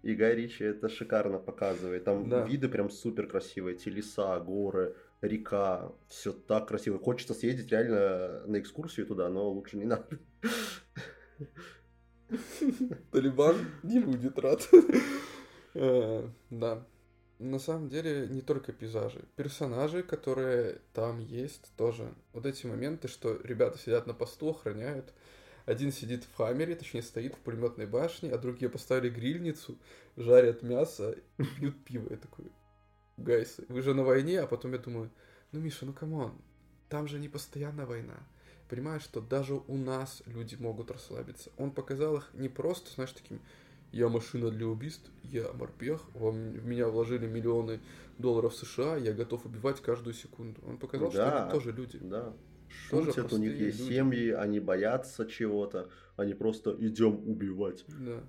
[0.02, 2.04] И Гай Ричи это шикарно показывает.
[2.04, 2.44] Там да.
[2.44, 3.76] виды прям супер красивые.
[3.76, 5.92] Эти леса, горы, река.
[6.08, 6.98] Все так красиво.
[6.98, 10.18] Хочется съездить реально на экскурсию туда, но лучше не надо.
[13.10, 14.68] Талибан не будет рад.
[15.74, 16.86] Э, да.
[17.38, 19.24] На самом деле, не только пейзажи.
[19.36, 22.14] Персонажи, которые там есть, тоже.
[22.32, 25.12] Вот эти моменты, что ребята сидят на посту, охраняют.
[25.64, 29.78] Один сидит в хаммере, точнее стоит в пулеметной башне, а другие поставили грильницу,
[30.16, 31.16] жарят мясо
[31.56, 32.08] пьют пиво.
[32.10, 32.46] Я такой,
[33.16, 35.10] guys ы, вы же на войне, а потом я думаю,
[35.52, 36.36] ну, Миша, ну come on,
[36.88, 38.18] там же не постоянная война
[38.72, 41.50] понимаешь, что даже у нас люди могут расслабиться.
[41.58, 43.38] Он показал их не просто, знаешь, таким,
[43.92, 47.80] я машина для убийств, я морпех, в меня вложили миллионы
[48.16, 50.62] долларов США, я готов убивать каждую секунду.
[50.66, 51.98] Он показал, да, что это тоже люди.
[51.98, 52.32] Да.
[52.88, 53.92] Шутят, тоже у них есть люди.
[53.92, 57.84] семьи, они боятся чего-то, они просто идем убивать.
[57.88, 58.22] Да.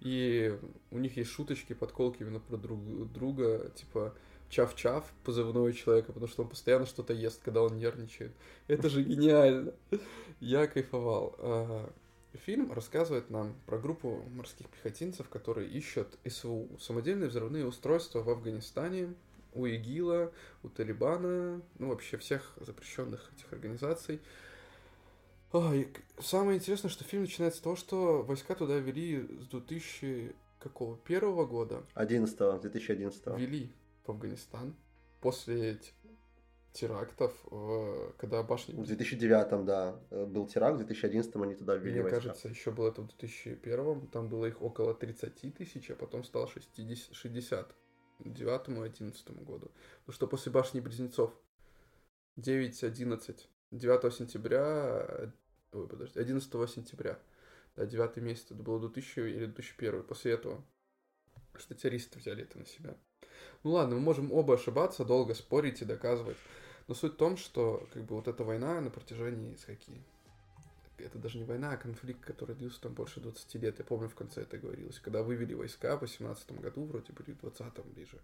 [0.00, 0.58] И
[0.90, 4.14] у них есть шуточки, подколки именно про друг друга, типа,
[4.52, 8.32] Чав-Чав, позывной человека, потому что он постоянно что-то ест, когда он нервничает.
[8.66, 9.72] Это же гениально.
[10.40, 11.34] Я кайфовал.
[11.38, 11.90] А,
[12.34, 19.14] фильм рассказывает нам про группу морских пехотинцев, которые ищут СВУ, самодельные взрывные устройства в Афганистане,
[19.54, 20.30] у ИГИЛа,
[20.62, 24.20] у Талибана, ну вообще всех запрещенных этих организаций.
[25.52, 25.88] Ой,
[26.20, 30.98] самое интересное, что фильм начинается с того, что войска туда вели с 2000 какого?
[30.98, 31.84] Первого года?
[31.94, 33.72] 11 2011 Вели
[34.04, 34.76] в Афганистан
[35.20, 35.78] после
[36.72, 37.32] терактов,
[38.18, 38.72] когда башни...
[38.74, 42.20] В 2009, да, был теракт, в 2011 они туда ввели Мне войска.
[42.20, 46.48] кажется, еще было это в 2001, там было их около 30 тысяч, а потом стало
[46.48, 47.74] 60, 60
[48.20, 49.70] 9-11 году.
[50.00, 51.38] Потому что после башни Близнецов
[52.38, 55.32] 9-11, 9 сентября,
[55.72, 57.18] ой, подожди, 11 сентября,
[57.76, 60.64] да, 9 месяц, это было 2000 или 2001, после этого,
[61.56, 62.96] что террористы взяли это на себя.
[63.62, 66.36] Ну ладно, мы можем оба ошибаться, долго спорить и доказывать.
[66.88, 69.66] Но суть в том, что как бы вот эта война на протяжении с
[70.98, 73.78] это даже не война, а конфликт, который длился там больше 20 лет.
[73.78, 74.98] Я помню, в конце это говорилось.
[75.00, 78.18] Когда вывели войска в 18 году, вроде были в 20 ближе.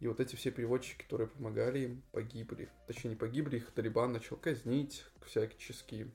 [0.00, 2.68] И вот эти все переводчики, которые помогали им, погибли.
[2.86, 6.10] Точнее, не погибли, их Талибан начал казнить, всячески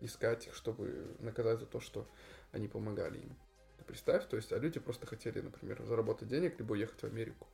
[0.00, 2.06] искать их, чтобы наказать за то, что
[2.52, 3.36] они помогали им.
[3.78, 7.48] Ты представь, то есть, а люди просто хотели, например, заработать денег, либо уехать в Америку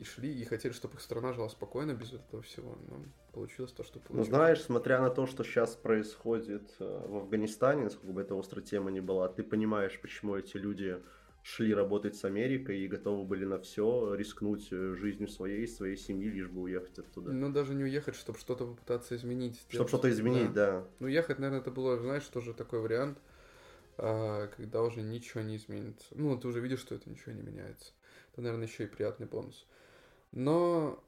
[0.00, 2.78] и шли, и хотели, чтобы их страна жила спокойно без этого всего.
[2.88, 4.28] Но получилось то, что ну, получилось.
[4.28, 8.64] Ну, знаешь, смотря на то, что сейчас происходит э, в Афганистане, насколько бы это острая
[8.64, 11.02] тема не была, ты понимаешь, почему эти люди
[11.42, 16.28] шли работать с Америкой и готовы были на все, рискнуть э, жизнью своей, своей семьи,
[16.28, 17.32] лишь бы уехать оттуда.
[17.32, 19.60] Ну, даже не уехать, чтобы что-то попытаться изменить.
[19.68, 20.80] Чтобы что-то изменить, да.
[20.80, 20.88] да.
[21.00, 23.18] Ну, ехать, наверное, это было, знаешь, тоже такой вариант,
[23.98, 26.08] а, когда уже ничего не изменится.
[26.12, 27.92] Ну, ты уже видишь, что это ничего не меняется.
[28.32, 29.66] Это, наверное, еще и приятный бонус.
[30.32, 31.02] Но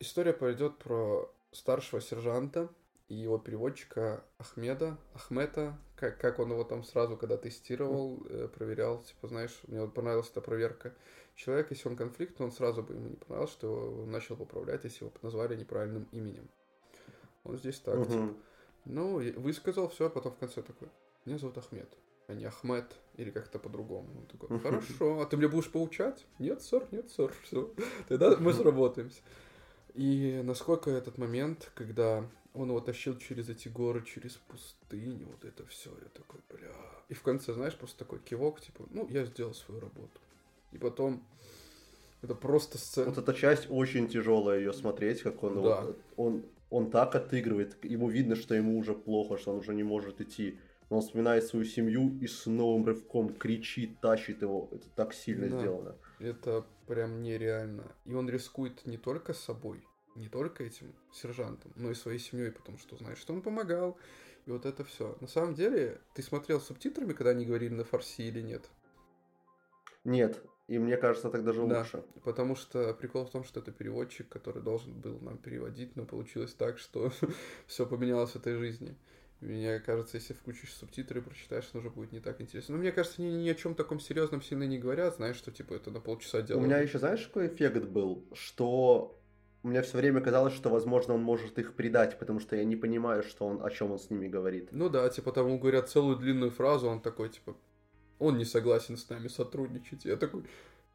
[0.00, 2.68] история пойдет про старшего сержанта
[3.08, 9.02] и его переводчика Ахмеда, Ахмета, как, как он его там сразу, когда тестировал, э, проверял,
[9.02, 10.94] типа, знаешь, мне вот понравилась эта проверка.
[11.34, 15.04] Человек, если он конфликт, он сразу бы ему не понравилось, что он начал поправлять, если
[15.04, 16.48] его назвали неправильным именем.
[17.44, 18.04] Он здесь так, угу.
[18.04, 18.34] типа.
[18.84, 20.88] Ну, высказал все, а потом в конце такой,
[21.24, 21.88] меня зовут Ахмед
[22.28, 24.08] а не Ахмед, или как-то по-другому.
[24.16, 26.24] Он такой, хорошо, а ты мне будешь поучать?
[26.38, 27.72] Нет, сэр, нет, сэр, все.
[28.06, 29.20] Тогда мы сработаемся.
[29.94, 35.66] И насколько этот момент, когда он его тащил через эти горы, через пустыню, вот это
[35.66, 36.68] все, я такой, бля.
[37.08, 40.20] И в конце, знаешь, просто такой кивок, типа, ну, я сделал свою работу.
[40.72, 41.24] И потом
[42.20, 43.06] это просто сцена.
[43.08, 45.80] Вот эта часть очень тяжелая ее смотреть, как он, да.
[45.80, 49.82] вот, он, он так отыгрывает, ему видно, что ему уже плохо, что он уже не
[49.82, 50.58] может идти
[50.90, 54.68] он вспоминает свою семью и с новым рывком кричит, тащит его.
[54.72, 55.96] Это так сильно да, сделано.
[56.18, 57.92] Это прям нереально.
[58.06, 62.78] И он рискует не только собой, не только этим сержантом, но и своей семьей, потому
[62.78, 63.98] что знает, что он помогал.
[64.46, 65.16] И вот это все.
[65.20, 68.70] На самом деле, ты смотрел субтитрами, когда они говорили на фарси или нет?
[70.04, 70.42] Нет.
[70.68, 72.04] И мне кажется, так даже да, лучше.
[72.24, 76.54] Потому что прикол в том, что это переводчик, который должен был нам переводить, но получилось
[76.54, 77.12] так, что
[77.66, 78.96] все поменялось в этой жизни.
[79.40, 82.74] Мне кажется, если включишь субтитры и прочитаешь, это уже будет не так интересно.
[82.74, 85.74] Но мне кажется, ни, ни о чем таком серьезном сильно не говорят, знаешь, что типа
[85.74, 86.64] это на полчаса делают.
[86.64, 88.26] У меня еще, знаешь, какой эффект был?
[88.32, 89.16] Что
[89.62, 92.76] у меня все время казалось, что, возможно, он может их предать, потому что я не
[92.76, 94.70] понимаю, что он, о чем он с ними говорит.
[94.72, 97.56] Ну да, типа тому говорят целую длинную фразу, он такой, типа,
[98.18, 100.04] он не согласен с нами сотрудничать.
[100.04, 100.44] Я такой,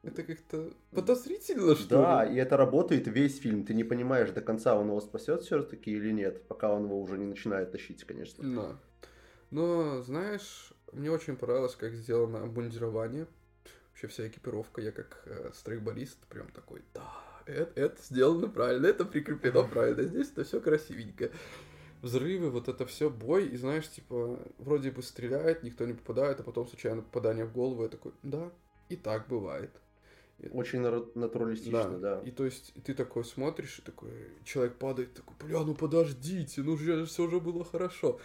[0.04, 2.36] это как-то подозрительно, что Да, ли?
[2.36, 3.66] и это работает весь фильм.
[3.66, 7.18] Ты не понимаешь до конца, он его спасет все-таки или нет, пока он его уже
[7.18, 8.44] не начинает тащить, конечно.
[8.56, 8.78] Да.
[9.52, 13.28] Но, знаешь, мне очень понравилось, как сделано обмундирование.
[13.92, 14.82] Вообще вся экипировка.
[14.82, 17.10] Я как э, стрейкболист прям такой, да,
[17.46, 20.04] это, это сделано правильно, это прикреплено правильно.
[20.04, 21.30] Здесь это все красивенько.
[22.02, 26.44] Взрывы, вот это все, бой, и знаешь, типа, вроде бы стреляет, никто не попадает, а
[26.44, 28.52] потом случайно попадание в голову, я такой, да,
[28.90, 29.72] и так бывает.
[30.52, 32.16] Очень натуралистично, да.
[32.18, 32.22] да.
[32.28, 34.12] И то есть ты такой смотришь, и такой
[34.44, 38.20] человек падает, такой, бля, ну подождите, ну же все уже было хорошо.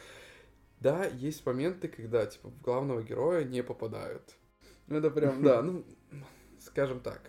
[0.80, 4.36] Да, есть моменты, когда типа в главного героя не попадают.
[4.86, 5.84] Ну это прям, да, ну,
[6.60, 7.20] скажем так,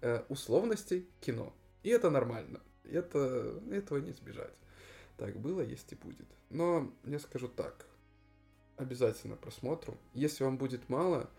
[0.00, 1.54] э, условности кино.
[1.82, 2.60] И это нормально.
[2.84, 4.54] Это, этого не избежать.
[5.16, 6.26] Так было, есть и будет.
[6.50, 7.86] Но я скажу так.
[8.76, 9.96] Обязательно просмотру.
[10.12, 11.30] Если вам будет мало,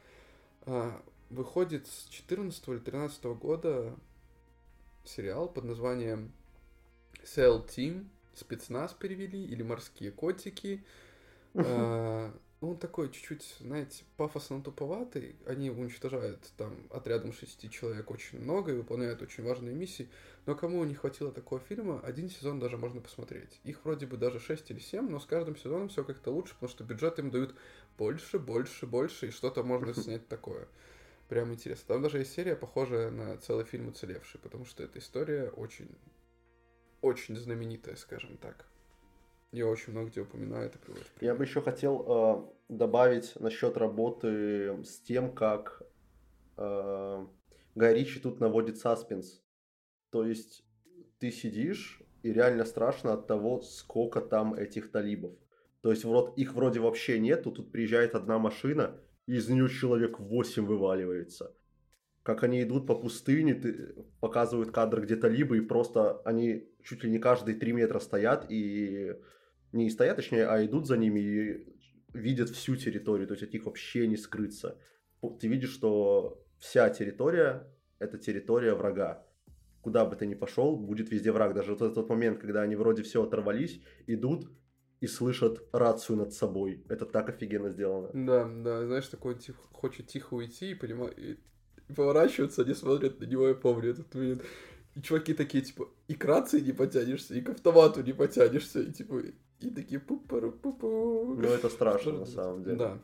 [0.61, 1.03] а,
[1.35, 3.95] выходит с 14 или 13 года
[5.03, 6.31] сериал под названием
[7.23, 10.83] Cell Team, спецназ перевели, или морские котики.
[11.53, 15.35] А, он такой чуть-чуть, знаете, пафосно туповатый.
[15.45, 20.09] Они уничтожают там отрядом шести человек очень много и выполняют очень важные миссии.
[20.45, 23.59] Но кому не хватило такого фильма, один сезон даже можно посмотреть.
[23.63, 26.69] Их вроде бы даже 6 или 7, но с каждым сезоном все как-то лучше, потому
[26.69, 27.55] что бюджет им дают
[27.97, 30.67] больше, больше, больше, и что-то можно снять такое
[31.27, 31.95] прям интересно.
[31.95, 35.89] Там даже есть серия, похожая на целый фильм «Уцелевший», потому что эта история очень,
[37.01, 38.67] очень знаменитая, скажем так.
[39.51, 41.07] Я очень много где упоминаю это приводит.
[41.21, 45.81] Я бы еще хотел э, добавить насчет работы с тем, как
[46.57, 47.25] э,
[47.75, 49.41] Гай тут наводит саспенс.
[50.09, 50.65] То есть
[51.19, 55.33] ты сидишь, и реально страшно от того, сколько там этих талибов.
[55.81, 60.65] То есть вот их вроде вообще нету, тут приезжает одна машина, из нее человек 8
[60.65, 61.55] вываливается.
[62.23, 67.11] как они идут по пустыне, ты, показывают кадр где-то либо, и просто они чуть ли
[67.11, 69.13] не каждые три метра стоят, и
[69.71, 71.75] не стоят, точнее, а идут за ними и
[72.13, 74.79] видят всю территорию, то есть от них вообще не скрыться.
[75.39, 77.67] Ты видишь, что вся территория–
[77.99, 79.23] это территория врага.
[79.81, 81.53] Куда бы ты ни пошел, будет везде враг.
[81.53, 84.49] Даже вот этот момент, когда они вроде все оторвались, идут
[85.05, 86.83] и слышат рацию над собой.
[86.89, 88.09] Это так офигенно сделано.
[88.13, 91.37] Да, да, знаешь, такой тихо, хочет тихо уйти и понимает, и
[91.93, 94.41] поворачиваются, они смотрят на него, я помню этот момент.
[94.95, 98.91] И чуваки такие, типа, и к рации не потянешься, и к автомату не потянешься, и
[98.91, 99.21] типа,
[99.59, 102.77] и такие пу пу пу пу Ну, это страшно, на самом деле.
[102.77, 102.99] Да.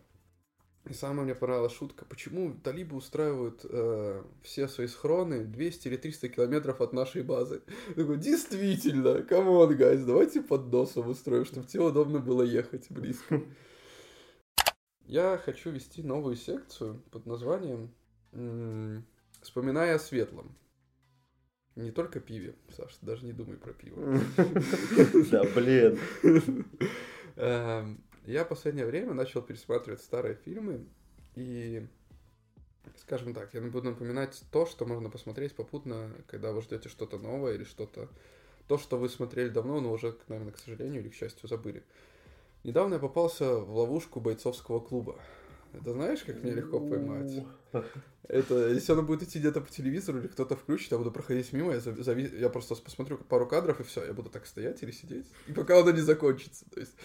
[0.89, 6.29] И самая мне понравилась шутка, почему талибы устраивают э, все свои схроны 200 или 300
[6.29, 7.61] километров от нашей базы.
[7.89, 12.87] Я такой, действительно, come on, guys, давайте под носом устроим, чтобы тебе удобно было ехать
[12.89, 13.41] близко.
[15.05, 17.91] Я хочу вести новую секцию под названием
[19.41, 20.55] Вспоминая о светлом.
[21.75, 24.19] Не только пиве, Саш, даже не думай про пиво.
[25.31, 25.99] Да, блин.
[28.25, 30.85] Я в последнее время начал пересматривать старые фильмы,
[31.35, 31.87] и,
[32.97, 37.53] скажем так, я буду напоминать то, что можно посмотреть попутно, когда вы ждете что-то новое
[37.53, 38.09] или что-то...
[38.67, 41.83] То, что вы смотрели давно, но уже, наверное, к сожалению или к счастью, забыли.
[42.63, 45.19] Недавно я попался в ловушку бойцовского клуба.
[45.73, 47.43] Это знаешь, как мне легко поймать?
[48.27, 51.73] Это, если оно будет идти где-то по телевизору или кто-то включит, я буду проходить мимо,
[51.73, 52.29] я, зави...
[52.39, 55.79] я просто посмотрю пару кадров и все, я буду так стоять или сидеть, и пока
[55.79, 56.65] оно не закончится.
[56.69, 56.95] То есть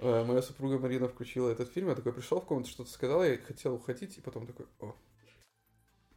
[0.00, 3.74] моя супруга Марина включила этот фильм, я такой пришел в комнату, что-то сказала, я хотел
[3.74, 4.94] уходить, и потом такой, о,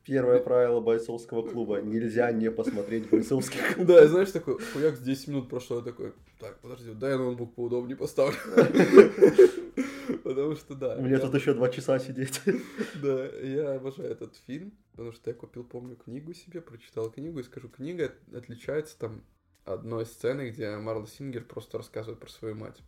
[0.05, 1.81] Первое правило бойцовского клуба.
[1.81, 3.87] Нельзя не посмотреть бойцовский клуб.
[3.87, 7.95] Да, знаешь, такой, хуяк, 10 минут прошло, я такой, так, подожди, дай я ноутбук поудобнее
[7.95, 8.37] поставлю.
[10.23, 10.97] Потому что, да.
[10.97, 12.41] Мне тут еще два часа сидеть.
[13.01, 17.43] Да, я обожаю этот фильм, потому что я купил, помню, книгу себе, прочитал книгу, и
[17.43, 19.23] скажу, книга отличается там
[19.63, 22.81] одной сценой, где Марла Сингер просто рассказывает про свою мать.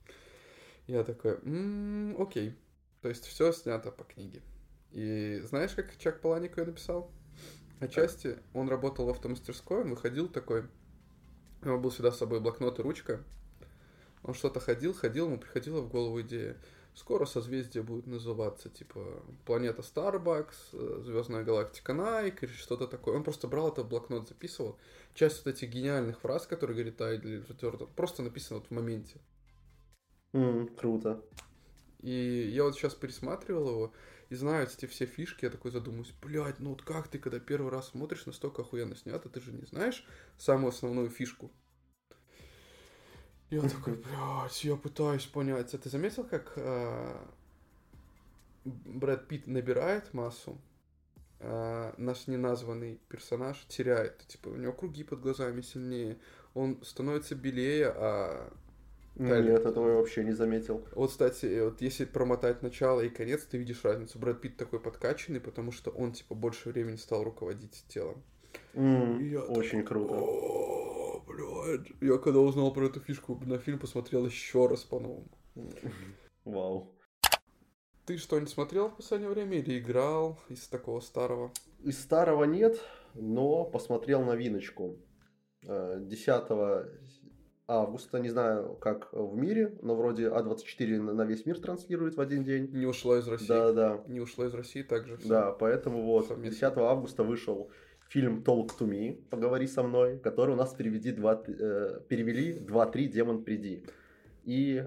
[0.88, 1.38] Я такой,
[2.18, 2.56] окей.
[3.02, 4.42] То есть все снято по книге.
[4.92, 7.12] И знаешь, как Чак Паланик ее написал?
[7.80, 10.64] Отчасти он работал в автомастерской, он выходил такой,
[11.62, 13.22] у него был всегда с собой блокнот и ручка,
[14.24, 16.58] он что-то ходил, ходил, ему приходила в голову идея,
[16.96, 23.18] скоро созвездие будет называться, типа, планета Starbucks, Звездная галактика Nike или что-то такое.
[23.18, 24.80] Он просто брал это в блокнот, записывал.
[25.14, 29.20] Часть вот этих гениальных фраз, которые говорит Айдли Джордан, просто написано вот в моменте.
[30.36, 31.22] Mm, круто.
[32.02, 33.94] И я вот сейчас пересматривал его,
[34.30, 37.72] и знаю эти все фишки, я такой задумаюсь, блядь, ну вот как ты, когда первый
[37.72, 40.06] раз смотришь, настолько охуенно снято, ты же не знаешь
[40.38, 41.52] самую основную фишку.
[43.50, 45.74] Я такой, блядь, я пытаюсь понять.
[45.74, 47.18] А ты заметил, как э,
[48.66, 50.60] Брэд Питт набирает массу,
[51.40, 54.18] э, наш неназванный персонаж теряет.
[54.28, 56.20] Типа, у него круги под глазами сильнее,
[56.54, 58.52] он становится белее, а
[59.16, 60.86] нет, этого я вообще не заметил.
[60.94, 64.20] Вот, кстати, вот если промотать начало и конец, ты видишь разницу.
[64.20, 68.24] Брэд Питт такой подкачанный, потому что он, типа, больше времени стал руководить телом.
[68.74, 70.16] Mm, я очень такой, круто.
[70.16, 71.88] О, блядь.
[72.02, 75.30] Я когда узнал про эту фишку, на фильм посмотрел еще раз по-новому.
[76.44, 76.94] Вау.
[78.06, 81.52] Ты что-нибудь смотрел в последнее время или играл из такого старого?
[81.84, 82.80] Из старого нет,
[83.16, 84.98] но посмотрел новиночку.
[85.64, 86.90] 10 э,
[87.68, 92.44] августа, не знаю, как в мире, но вроде А24 на весь мир транслирует в один
[92.44, 92.70] день.
[92.72, 93.48] Не ушла из России.
[93.48, 94.04] Да, да.
[94.08, 95.18] Не ушла из России также.
[95.18, 95.28] Все.
[95.28, 96.70] Да, поэтому вот Совместно.
[96.70, 97.72] 10 августа вышел
[98.08, 103.08] фильм Talk to Me, поговори со мной, который у нас переведи 2, э, перевели 2-3
[103.08, 103.84] Демон приди.
[104.44, 104.84] И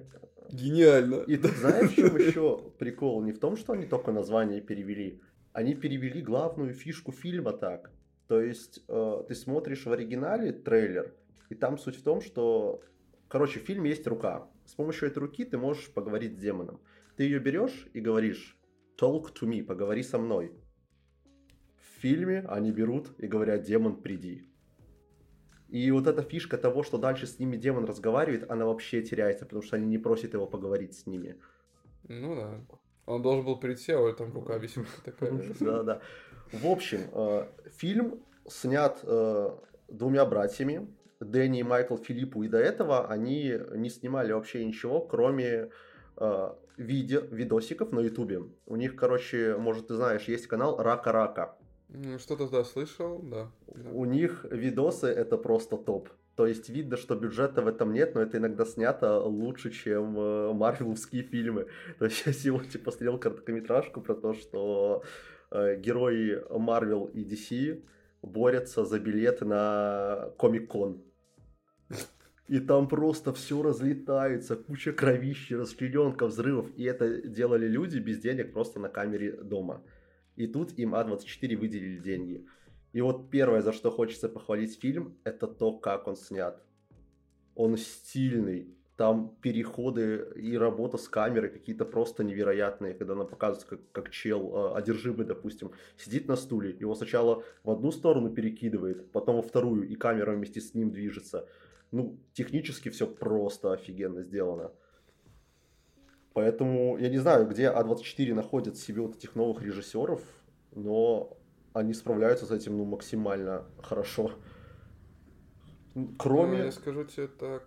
[0.51, 1.17] Гениально.
[1.27, 3.23] И ты знаешь, в чем еще прикол?
[3.23, 5.21] Не в том, что они только название перевели.
[5.53, 7.91] Они перевели главную фишку фильма так.
[8.29, 11.13] То есть э, ты смотришь в оригинале трейлер,
[11.49, 12.83] и там суть в том, что,
[13.29, 14.49] короче, в фильме есть рука.
[14.65, 16.81] С помощью этой руки ты можешь поговорить с демоном.
[17.17, 18.57] Ты ее берешь и говоришь
[19.01, 20.53] «talk to me», «поговори со мной».
[21.77, 24.49] В фильме они берут и говорят «демон, приди».
[25.69, 29.63] И вот эта фишка того, что дальше с ними демон разговаривает, она вообще теряется, потому
[29.63, 31.39] что они не просят его поговорить с ними.
[32.09, 32.65] Ну да.
[33.05, 35.33] Он должен был прийти, а там рука висит такая.
[35.61, 36.01] Да, да.
[36.53, 39.51] В общем, э, фильм снят э,
[39.89, 40.89] двумя братьями.
[41.21, 45.71] Дэнни и Майкл Филиппу и до этого они не снимали вообще ничего, кроме
[46.17, 48.43] э, видео, видосиков на Ютубе.
[48.67, 51.57] У них, короче, может, ты знаешь, есть канал Рака Рака.
[52.19, 53.51] Что-то, да, слышал, да.
[53.93, 56.11] У них видосы это просто топ.
[56.37, 60.53] То есть видно, что бюджета в этом нет, но это иногда снято лучше, чем э,
[60.53, 61.67] марвеловские фильмы.
[61.99, 65.03] То есть я сегодня посмотрел короткометражку про то, что
[65.51, 67.83] э, герои Marvel и DC
[68.23, 71.03] борются за билеты на Комик-кон.
[72.49, 76.71] И там просто все разлетается, куча кровищи, расчлененка, взрывов.
[76.77, 79.83] И это делали люди без денег просто на камере дома.
[80.37, 82.47] И тут им А24 выделили деньги.
[82.93, 86.63] И вот первое, за что хочется похвалить фильм, это то, как он снят.
[87.55, 93.93] Он стильный, там переходы и работа с камерой какие-то просто невероятные, когда она показывает, как,
[93.93, 99.37] как чел э, одержимый, допустим, сидит на стуле, его сначала в одну сторону перекидывает, потом
[99.37, 101.49] во вторую, и камера вместе с ним движется.
[101.91, 104.73] Ну, технически все просто офигенно сделано.
[106.35, 110.23] Поэтому я не знаю, где А24 находит себе вот этих новых режиссеров,
[110.73, 111.37] но
[111.73, 114.33] они справляются с этим ну, максимально хорошо.
[116.19, 116.59] Кроме...
[116.59, 117.65] Ну, я скажу тебе так,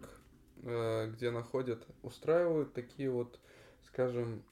[0.63, 3.39] э, где находят, устраивают такие вот,
[3.87, 4.43] скажем,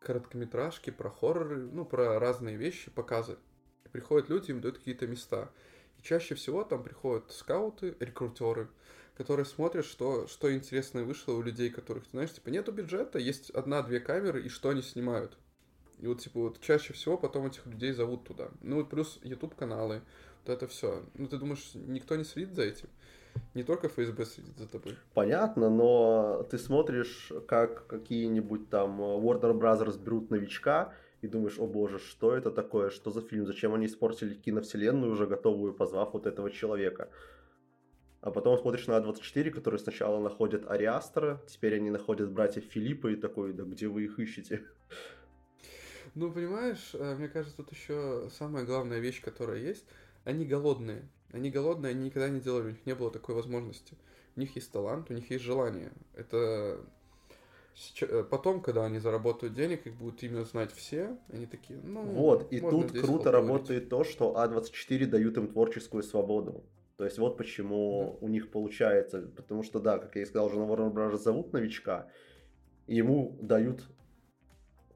[0.00, 3.38] короткометражки про хорроры, ну, про разные вещи, показы.
[3.92, 5.50] Приходят люди, им дают какие-то места.
[6.06, 8.68] Чаще всего там приходят скауты, рекрутеры,
[9.16, 13.98] которые смотрят, что, что интересное вышло у людей, которых, знаешь, типа, нету бюджета, есть одна-две
[13.98, 15.36] камеры, и что они снимают.
[15.98, 18.50] И вот, типа, вот чаще всего потом этих людей зовут туда.
[18.62, 20.00] Ну, и плюс YouTube-каналы,
[20.44, 21.02] вот это все.
[21.14, 22.88] Ну, ты думаешь, никто не следит за этим?
[23.54, 24.96] Не только ФСБ следит за тобой.
[25.12, 31.98] Понятно, но ты смотришь, как какие-нибудь там Warner Brothers берут новичка, и думаешь, о боже,
[31.98, 36.50] что это такое, что за фильм, зачем они испортили киновселенную, уже готовую, позвав вот этого
[36.50, 37.08] человека.
[38.20, 43.16] А потом смотришь на А24, которые сначала находят Ариастера, теперь они находят братьев Филиппа и
[43.16, 44.62] такой, да где вы их ищете?
[46.14, 49.84] Ну, понимаешь, э, мне кажется, тут еще самая главная вещь, которая есть,
[50.24, 51.08] они голодные.
[51.30, 53.96] Они голодные, они никогда не делали, у них не было такой возможности.
[54.34, 55.92] У них есть талант, у них есть желание.
[56.14, 56.80] Это
[58.30, 62.02] потом, когда они заработают денег, их будут именно знать все, они такие, ну...
[62.02, 66.64] Вот, и тут круто работает то, что А24 дают им творческую свободу.
[66.96, 68.26] То есть вот почему да.
[68.26, 71.18] у них получается, потому что, да, как я и сказал, уже на Warner Bros.
[71.18, 72.08] зовут новичка,
[72.86, 73.82] и ему дают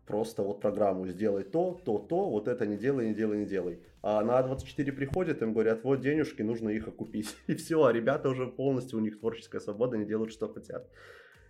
[0.06, 3.82] просто вот программу сделай то, то, то, вот это не делай, не делай, не делай.
[4.02, 7.36] А на А24 приходят, им говорят, вот денежки, нужно их окупить.
[7.46, 10.88] И все, а ребята уже полностью, у них творческая свобода, они делают, что хотят.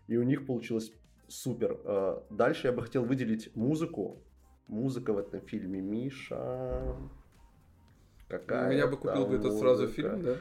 [0.08, 0.92] И у них получилось
[1.30, 1.78] супер.
[1.84, 4.22] А, дальше я бы хотел выделить музыку.
[4.66, 5.80] Музыка в этом фильме.
[5.80, 6.96] Миша...
[8.28, 10.36] Какая Я бы купил бы это сразу фильм, да?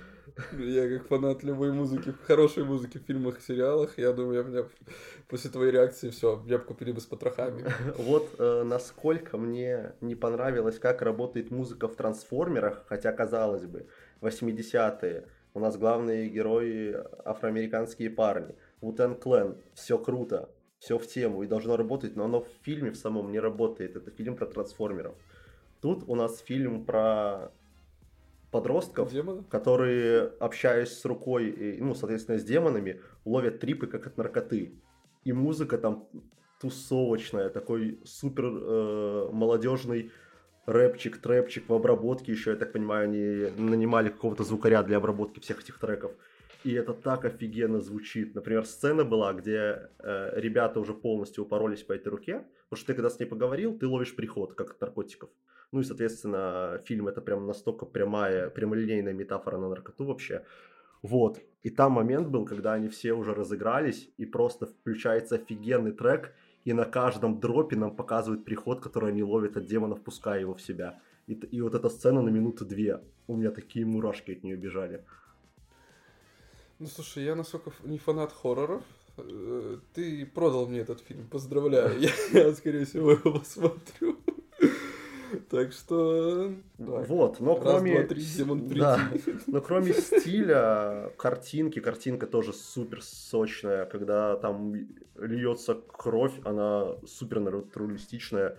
[0.60, 4.66] Я как фанат любой музыки, хорошей музыки в фильмах, сериалах, я думаю, я меня
[5.28, 7.66] после твоей реакции все, я бы купили бы с потрохами.
[7.98, 13.88] Вот э, насколько мне не понравилось, как работает музыка в трансформерах, хотя казалось бы,
[14.22, 15.26] 80-е,
[15.56, 20.50] у нас главные герои афроамериканские парни, Вутен Клен, все круто,
[20.80, 24.12] все в тему и должно работать, но оно в фильме в самом не работает, это
[24.12, 25.16] фильм про трансформеров.
[25.82, 27.52] Тут у нас фильм про
[28.52, 29.44] подростков, Демоны?
[29.50, 34.74] которые, общаясь с рукой, и, ну, соответственно, с демонами, ловят трипы как от наркоты.
[35.24, 36.08] И музыка там
[36.60, 40.12] тусовочная, такой супер э, молодежный
[40.66, 45.62] рэпчик, трэпчик в обработке еще, я так понимаю, они нанимали какого-то звукаря для обработки всех
[45.62, 46.12] этих треков.
[46.64, 48.36] И это так офигенно звучит.
[48.36, 52.94] Например, сцена была, где э, ребята уже полностью упоролись по этой руке, потому что ты
[52.94, 55.30] когда с ней поговорил, ты ловишь приход, как от наркотиков.
[55.72, 60.44] Ну и, соответственно, фильм это прям настолько прямая, прямолинейная метафора на наркоту вообще.
[61.02, 61.40] Вот.
[61.64, 66.34] И там момент был, когда они все уже разыгрались, и просто включается офигенный трек,
[66.66, 70.62] и на каждом дропе нам показывают приход, который они ловят от демонов, пуская его в
[70.62, 71.00] себя.
[71.28, 73.02] И, и вот эта сцена на минуты две.
[73.28, 75.06] У меня такие мурашки от нее бежали.
[76.80, 78.84] Ну слушай, я насколько не фанат хорроров,
[79.18, 82.00] э, ты продал мне этот фильм, поздравляю.
[82.00, 84.18] Я, я скорее всего, его посмотрю.
[85.50, 86.54] Так что...
[86.78, 88.08] Вот, но кроме...
[88.80, 89.12] Да,
[89.46, 94.74] но кроме стиля, картинки, картинка тоже супер сочная, когда там
[95.18, 98.58] льется кровь, она супер натуралистичная,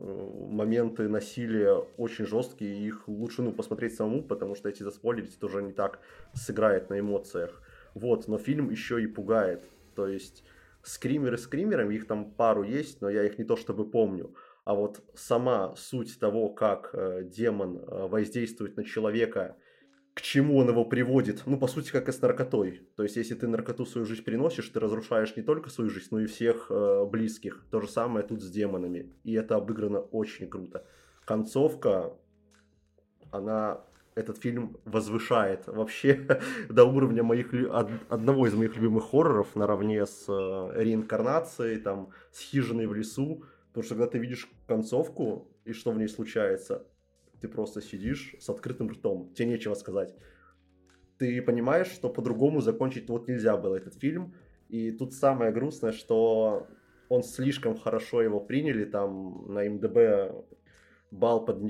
[0.00, 5.72] моменты насилия очень жесткие, их лучше ну, посмотреть самому, потому что эти заспойлерить тоже не
[5.72, 6.00] так
[6.34, 7.62] сыграет на эмоциях.
[7.94, 9.62] Вот, но фильм еще и пугает.
[9.94, 10.44] То есть
[10.82, 14.34] скримеры скримерами, их там пару есть, но я их не то чтобы помню.
[14.64, 19.56] А вот сама суть того, как э, демон э, воздействует на человека,
[20.20, 22.82] к чему он его приводит, ну, по сути, как и с наркотой.
[22.94, 26.20] То есть, если ты наркоту свою жизнь приносишь, ты разрушаешь не только свою жизнь, но
[26.20, 27.64] и всех э, близких.
[27.70, 29.10] То же самое тут с демонами.
[29.24, 30.84] И это обыграно очень круто.
[31.24, 32.12] Концовка,
[33.30, 33.80] она
[34.14, 37.54] этот фильм возвышает вообще до уровня моих
[38.10, 43.84] одного из моих любимых хорроров наравне с э, реинкарнацией, там, с хижиной в лесу Потому
[43.84, 46.86] что когда ты видишь концовку и что в ней случается,
[47.40, 50.14] ты просто сидишь с открытым ртом, тебе нечего сказать.
[51.18, 54.34] Ты понимаешь, что по-другому закончить вот нельзя было этот фильм.
[54.68, 56.66] И тут самое грустное, что
[57.08, 60.44] он слишком хорошо его приняли, там на МДБ
[61.10, 61.60] бал под,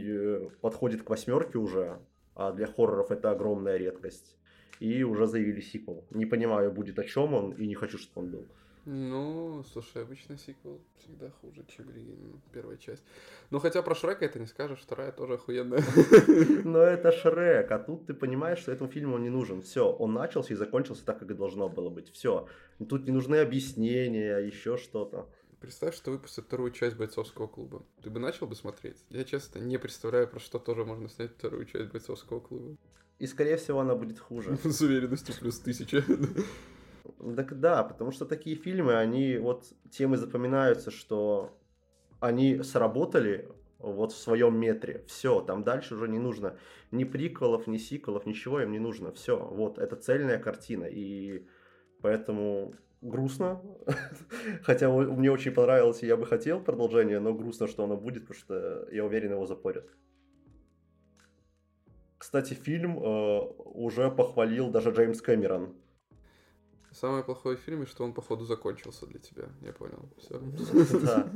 [0.61, 1.99] подходит к восьмерке уже,
[2.35, 4.37] а для хорроров это огромная редкость.
[4.81, 6.05] И уже заявили сиквел.
[6.11, 8.47] Не понимаю, будет о чем он, и не хочу, чтобы он был.
[8.93, 11.87] Ну, слушай, обычно сиквел всегда хуже, чем
[12.53, 13.05] первая часть.
[13.51, 15.81] Ну, хотя про Шрека это не скажешь, вторая тоже охуенная.
[16.65, 19.63] Но это Шрек, а тут ты понимаешь, что этому фильму он не нужен.
[19.63, 22.11] Все, он начался и закончился так, как и должно было быть.
[22.11, 22.49] Все.
[22.89, 25.31] Тут не нужны объяснения, еще что-то.
[25.61, 27.87] Представь, что выпустят вторую часть бойцовского клуба.
[28.03, 28.97] Ты бы начал бы смотреть?
[29.09, 32.77] Я, честно, не представляю, про что тоже можно снять вторую часть бойцовского клуба.
[33.21, 34.59] И, скорее всего, она будет хуже.
[34.65, 36.05] С уверенностью плюс тысяча.
[37.37, 41.59] Так да, потому что такие фильмы, они вот тем и запоминаются, что
[42.21, 43.49] они сработали
[43.79, 45.05] вот в своем метре.
[45.07, 46.57] Все, там дальше уже не нужно
[46.91, 49.13] ни приквелов, ни сиквелов, ничего им не нужно.
[49.13, 50.85] Все, вот, это цельная картина.
[50.85, 51.47] И
[52.03, 53.63] поэтому грустно.
[54.63, 58.39] Хотя мне очень понравилось, и я бы хотел продолжение, но грустно, что оно будет, потому
[58.39, 59.89] что я уверен, его запорят.
[62.19, 65.75] Кстати, фильм э, уже похвалил даже Джеймс Кэмерон.
[66.93, 69.49] Самое плохое в фильме, что он, походу, закончился для тебя.
[69.63, 70.09] Я понял.
[70.19, 70.41] Все.
[71.05, 71.31] Да.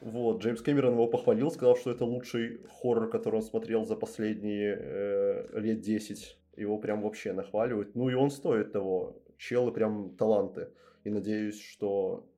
[0.00, 4.76] Вот, Джеймс Кэмерон его похвалил, сказал, что это лучший хоррор, который он смотрел за последние
[4.78, 6.38] э, лет 10.
[6.56, 7.94] Его прям вообще нахваливают.
[7.94, 9.16] Ну и он стоит того.
[9.38, 10.68] Челы прям таланты.
[11.04, 12.28] И надеюсь, что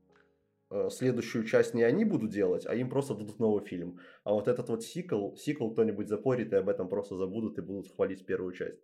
[0.70, 3.99] э, следующую часть не они будут делать, а им просто дадут новый фильм.
[4.22, 7.93] А вот этот вот сиквел, сиквел кто-нибудь запорит и об этом просто забудут и будут
[7.93, 8.78] хвалить первую часть.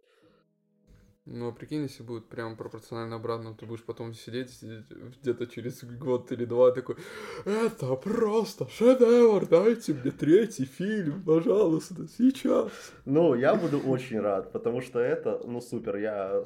[1.24, 4.60] Ну, а прикинь, если будет прям пропорционально обратно, ты будешь потом сидеть
[5.20, 6.96] где-то через год или два такой,
[7.44, 12.72] это просто шедевр, дайте мне третий фильм, пожалуйста, сейчас.
[13.04, 16.42] Ну, я буду очень рад, потому что это, ну, супер, я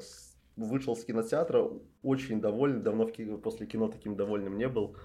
[0.55, 1.67] вышел с кинотеатра
[2.03, 4.95] очень довольный, давно в кино, после кино таким довольным не был,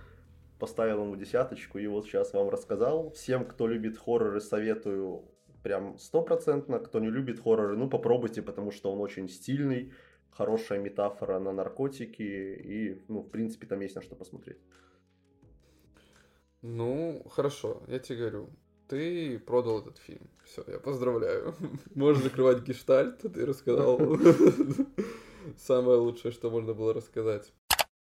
[0.59, 3.11] поставил ему десяточку, и вот сейчас вам рассказал.
[3.13, 5.25] Всем, кто любит хорроры, советую
[5.63, 6.79] прям стопроцентно.
[6.79, 9.93] Кто не любит хорроры, ну попробуйте, потому что он очень стильный,
[10.31, 14.59] хорошая метафора на наркотики, и, ну, в принципе, там есть на что посмотреть.
[16.63, 18.51] Ну, хорошо, я тебе говорю,
[18.89, 20.31] ты продал этот фильм.
[20.45, 21.55] Все, я поздравляю.
[21.95, 23.99] Можешь закрывать гештальт, ты рассказал
[25.57, 27.53] самое лучшее, что можно было рассказать.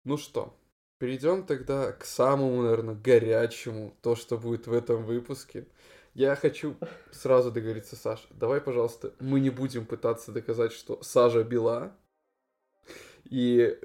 [0.05, 0.55] Ну что,
[0.99, 5.67] перейдем тогда к самому, наверное, горячему, то, что будет в этом выпуске.
[6.15, 6.77] Я хочу
[7.11, 8.27] сразу договориться, Саша.
[8.31, 11.93] Давай, пожалуйста, мы не будем пытаться доказать, что Сажа бела.
[13.25, 13.77] И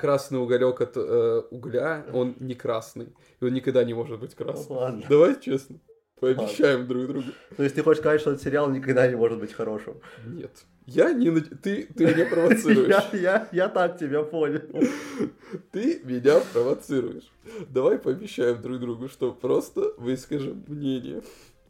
[0.00, 3.12] красный уголек от э, угля, он не красный.
[3.40, 4.78] И он никогда не может быть красным.
[4.78, 5.04] Ладно.
[5.08, 5.78] Давай честно.
[6.20, 6.94] Пообещаем Ладно.
[6.94, 7.28] друг другу.
[7.56, 10.00] То есть ты хочешь сказать, что этот сериал никогда не может быть хорошим?
[10.24, 10.64] Нет.
[10.86, 11.30] Я не...
[11.40, 12.88] Ты, ты меня провоцируешь.
[12.88, 14.62] я, я, я так тебя понял.
[15.72, 17.30] Ты меня провоцируешь.
[17.68, 21.22] Давай пообещаем друг другу, что просто выскажем мнение.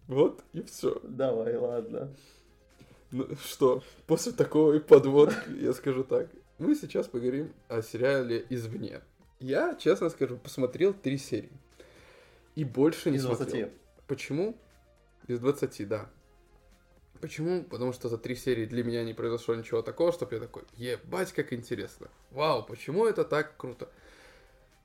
[0.08, 1.00] Вот и все.
[1.02, 2.14] Давай, ладно.
[3.10, 6.28] Ну что, после такой подводки я скажу так.
[6.58, 9.00] Мы сейчас поговорим о сериале «Извне».
[9.40, 11.52] Я, честно скажу, посмотрел три серии.
[12.54, 13.68] И больше не Из смотрел.
[13.68, 13.70] 20.
[14.06, 14.56] Почему?
[15.26, 16.08] Из 20, да.
[17.20, 17.64] Почему?
[17.64, 21.32] Потому что за три серии для меня не произошло ничего такого, чтобы я такой, ебать,
[21.32, 22.08] как интересно.
[22.30, 23.88] Вау, почему это так круто?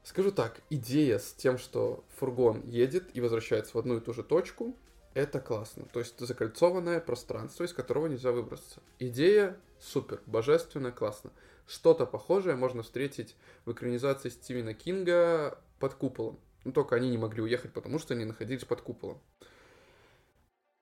[0.03, 4.23] Скажу так, идея с тем, что фургон едет и возвращается в одну и ту же
[4.23, 4.75] точку,
[5.19, 5.85] это классно.
[5.85, 8.81] То есть закольцованное пространство, из которого нельзя выбраться.
[8.99, 11.31] Идея супер, божественно, классно.
[11.67, 16.39] Что-то похожее можно встретить в экранизации Стивена Кинга под куполом.
[16.63, 19.21] Но только они не могли уехать, потому что они находились под куполом.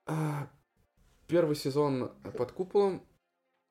[0.05, 0.49] А,
[1.27, 3.05] первый сезон под куполом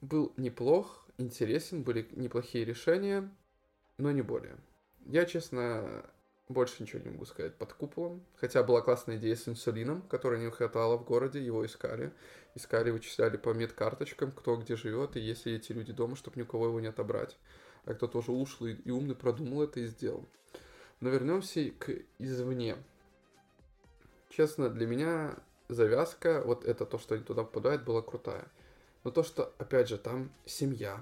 [0.00, 3.34] был неплох, интересен, были неплохие решения,
[3.98, 4.56] но не более.
[5.06, 6.04] Я, честно,
[6.48, 8.24] больше ничего не могу сказать под куполом.
[8.36, 12.12] Хотя была классная идея с инсулином, которой не хватало в городе, его искали.
[12.54, 16.80] Искали, вычисляли по медкарточкам, кто где живет, и если эти люди дома, чтобы никого его
[16.80, 17.36] не отобрать.
[17.84, 20.28] А кто тоже ушлый и умный продумал это и сделал.
[21.00, 22.76] Но вернемся к извне.
[24.30, 25.36] Честно, для меня
[25.68, 28.46] завязка, вот это то, что они туда попадают, была крутая.
[29.04, 31.00] Но то, что, опять же, там семья.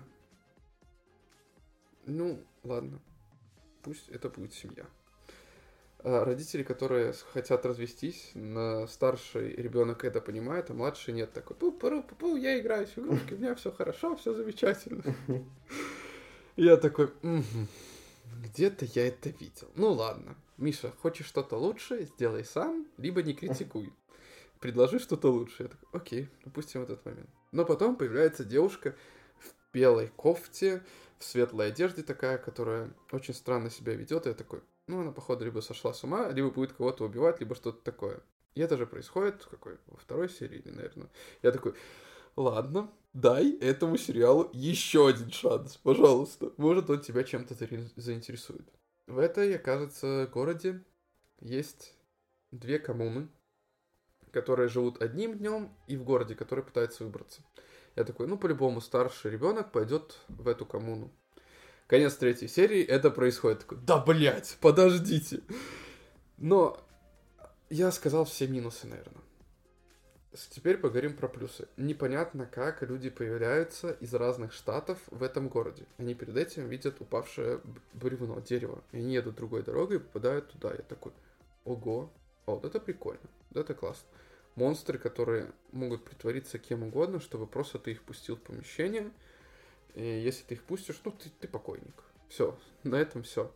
[2.07, 3.01] Ну, ладно.
[3.83, 4.87] Пусть это будет семья.
[6.07, 8.33] А, родители, которые хотят развестись,
[8.89, 12.99] старший ребенок это понимает, а младший нет такой, пу пу пу пу я играю в
[12.99, 15.03] игрушки, у меня все хорошо, все замечательно.
[16.57, 17.11] Я такой,
[18.43, 19.69] где-то я это видел.
[19.77, 20.37] Ну ладно.
[20.59, 23.93] Миша, хочешь что-то лучше, сделай сам, либо не критикуй.
[24.61, 25.65] Предложи что-то лучше.
[25.65, 27.31] Я такой, окей, допустим этот момент.
[27.51, 28.95] Но потом появляется девушка
[29.39, 30.85] в белой кофте,
[31.19, 34.27] в светлой одежде такая, которая очень странно себя ведет.
[34.27, 37.55] И я такой, ну, она, походу, либо сошла с ума, либо будет кого-то убивать, либо
[37.55, 38.23] что-то такое.
[38.55, 41.09] И это же происходит какой, во второй серии, наверное.
[41.43, 41.75] Я такой,
[42.37, 46.53] ладно, дай этому сериалу еще один шанс, пожалуйста.
[46.57, 47.55] Может, он тебя чем-то
[47.97, 48.69] заинтересует.
[49.07, 50.83] В этой, кажется, городе
[51.41, 51.95] есть
[52.53, 53.29] две коммуны,
[54.31, 57.43] которые живут одним днем, и в городе, который пытается выбраться.
[57.97, 61.11] Я такой, ну, по-любому, старший ребенок пойдет в эту коммуну.
[61.87, 63.61] Конец третьей серии, это происходит.
[63.61, 65.41] Такой, да, блядь, подождите.
[66.39, 66.81] Но
[67.69, 69.23] я сказал все минусы, наверное.
[70.51, 71.69] Теперь поговорим про плюсы.
[71.77, 75.85] Непонятно, как люди появляются из разных штатов в этом городе.
[75.97, 77.61] Они перед этим видят упавшее
[77.93, 78.83] бревно, дерево.
[78.91, 80.71] И они едут другой дорогой и попадают туда.
[80.71, 81.13] Я такой,
[81.65, 82.11] ого,
[82.47, 84.09] вот это прикольно, вот это классно.
[84.57, 89.11] Монстры, которые могут притвориться кем угодно, чтобы просто ты их пустил в помещение.
[89.95, 92.03] И если ты их пустишь, ну ты, ты покойник.
[92.29, 93.53] Все, на этом все.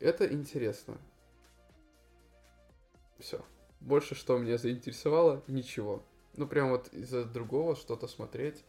[0.00, 0.98] Это интересно.
[3.18, 3.44] Все.
[3.80, 5.42] Больше что меня заинтересовало?
[5.46, 6.04] Ничего.
[6.36, 8.64] Ну, прям вот из-за другого что-то смотреть.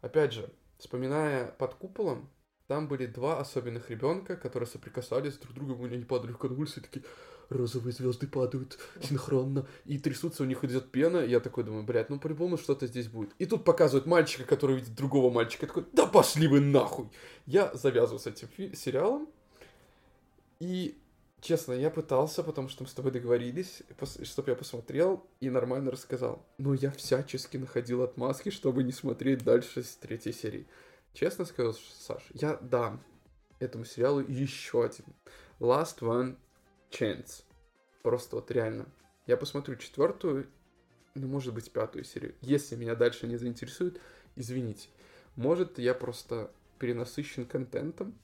[0.00, 2.30] Опять же, вспоминая под куполом,
[2.66, 6.38] там были два особенных ребенка, которые соприкасались друг с другом, у них они падали в
[6.38, 7.04] конвульсии, такие
[7.48, 12.18] розовые звезды падают синхронно, и трясутся, у них идет пена, я такой думаю, блядь, ну
[12.18, 13.30] по-любому что-то здесь будет.
[13.38, 17.08] И тут показывают мальчика, который видит другого мальчика, такой, да пошли вы нахуй!
[17.46, 19.28] Я завязываю с этим сериалом,
[20.60, 20.96] и
[21.44, 23.82] Честно, я пытался, потому что мы с тобой договорились,
[24.22, 26.42] чтобы я посмотрел и нормально рассказал.
[26.56, 30.66] Но я всячески находил отмазки, чтобы не смотреть дальше с третьей серии.
[31.12, 33.04] Честно скажу, Саш, я дам
[33.58, 35.04] этому сериалу еще один.
[35.60, 36.36] Last One
[36.94, 37.44] Chance.
[38.02, 38.86] Просто вот реально.
[39.26, 40.46] Я посмотрю четвертую,
[41.14, 42.34] ну, может быть, пятую серию.
[42.40, 44.00] Если меня дальше не заинтересует,
[44.36, 44.88] извините.
[45.36, 48.14] Может, я просто перенасыщен контентом.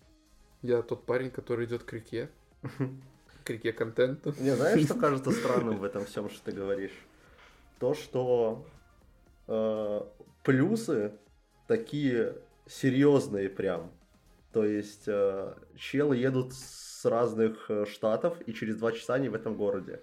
[0.62, 2.30] Я тот парень, который идет к реке,
[3.44, 4.34] к реке контента.
[4.38, 7.06] Не, знаешь, что кажется странным в этом всем, что ты говоришь?
[7.78, 8.66] То, что
[9.48, 10.00] э,
[10.44, 11.12] плюсы
[11.66, 13.90] такие серьезные прям.
[14.52, 19.34] То есть э, челы едут с разных э, штатов, и через два часа они в
[19.34, 20.02] этом городе.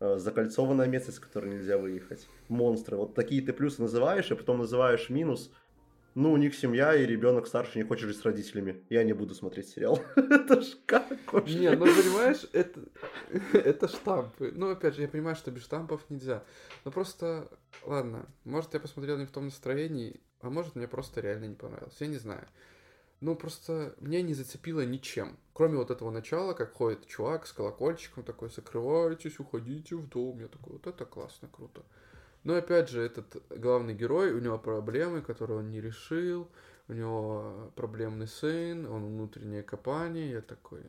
[0.00, 2.26] Э, закольцованная местность, с которой нельзя выехать.
[2.48, 2.96] Монстры.
[2.96, 5.50] Вот такие ты плюсы называешь, и потом называешь минус–
[6.14, 8.84] ну, у них семья, и ребенок старший не хочет жить с родителями.
[8.88, 10.00] Я не буду смотреть сериал.
[10.16, 11.58] это ж как вообще?
[11.58, 12.84] Не, ну понимаешь, это,
[13.52, 14.52] это штампы.
[14.54, 16.44] Ну, опять же, я понимаю, что без штампов нельзя.
[16.84, 17.50] Но просто,
[17.84, 21.96] ладно, может, я посмотрел не в том настроении, а может, мне просто реально не понравилось.
[21.98, 22.46] Я не знаю.
[23.20, 25.36] Ну, просто меня не зацепило ничем.
[25.54, 30.40] Кроме вот этого начала, как ходит чувак с колокольчиком такой, закрывайтесь, уходите в дом.
[30.40, 31.82] Я такой, вот это классно, круто.
[32.42, 36.48] Но опять же, этот главный герой, у него проблемы, которые он не решил,
[36.88, 40.82] у него проблемный сын, он внутреннее копание, я такой,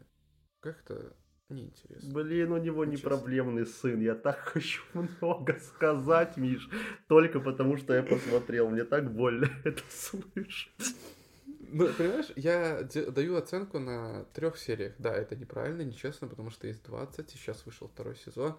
[0.61, 1.13] как-то
[1.49, 2.11] неинтересно.
[2.11, 6.67] Блин, у него не проблемный сын, я так хочу много сказать, Миш,
[7.07, 10.73] только потому что я посмотрел, мне так больно это слышать.
[11.77, 14.93] Ну, понимаешь, я даю оценку на трех сериях.
[14.97, 18.57] Да, это неправильно, нечестно, потому что есть 20, и сейчас вышел второй сезон.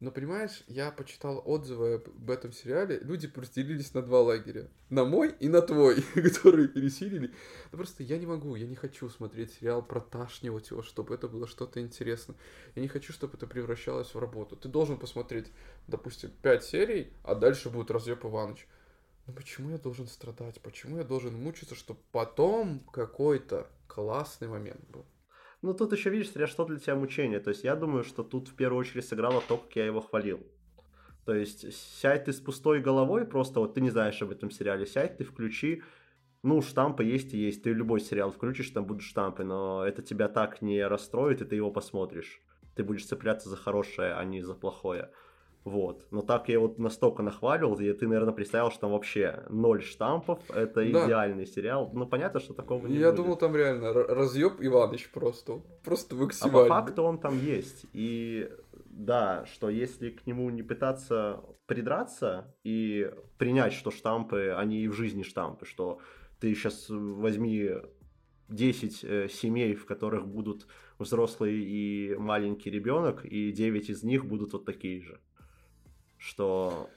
[0.00, 4.68] Но понимаешь, я почитал отзывы об этом сериале, люди разделились на два лагеря.
[4.90, 7.32] На мой и на твой, которые пересилили.
[7.70, 11.28] Ну просто я не могу, я не хочу смотреть сериал про ташнивать его, чтобы это
[11.28, 12.36] было что-то интересное.
[12.74, 14.56] Я не хочу, чтобы это превращалось в работу.
[14.56, 15.46] Ты должен посмотреть,
[15.88, 18.66] допустим, пять серий, а дальше будет разъеб Иваныч.
[19.26, 20.60] Ну почему я должен страдать?
[20.60, 25.04] Почему я должен мучиться, чтобы потом какой-то классный момент был?
[25.62, 27.38] Ну, тут еще, видишь, смотря что для тебя мучение.
[27.38, 30.40] То есть я думаю, что тут в первую очередь сыграло то, как я его хвалил.
[31.24, 34.86] То есть сядь ты с пустой головой, просто вот ты не знаешь об этом сериале,
[34.86, 35.82] сядь ты, включи,
[36.42, 37.62] ну, штампы есть и есть.
[37.62, 41.54] Ты любой сериал включишь, там будут штампы, но это тебя так не расстроит, и ты
[41.54, 42.42] его посмотришь.
[42.74, 45.12] Ты будешь цепляться за хорошее, а не за плохое.
[45.64, 46.06] Вот.
[46.10, 50.38] Но так я вот настолько нахвалил, и ты, наверное, представил, что там вообще ноль штампов.
[50.50, 51.06] Это да.
[51.06, 51.90] идеальный сериал.
[51.92, 53.16] Ну, понятно, что такого не Я будет.
[53.16, 55.60] думал, там реально разъеб Иваныч просто.
[55.84, 56.60] Просто максимально.
[56.60, 57.86] А по факту он там есть.
[57.92, 58.50] И
[58.86, 64.94] да, что если к нему не пытаться придраться и принять, что штампы, они и в
[64.94, 66.00] жизни штампы, что
[66.40, 67.70] ты сейчас возьми
[68.48, 70.66] 10 э, семей, в которых будут
[70.98, 75.20] взрослый и маленький ребенок, и 9 из них будут вот такие же
[76.22, 76.88] что...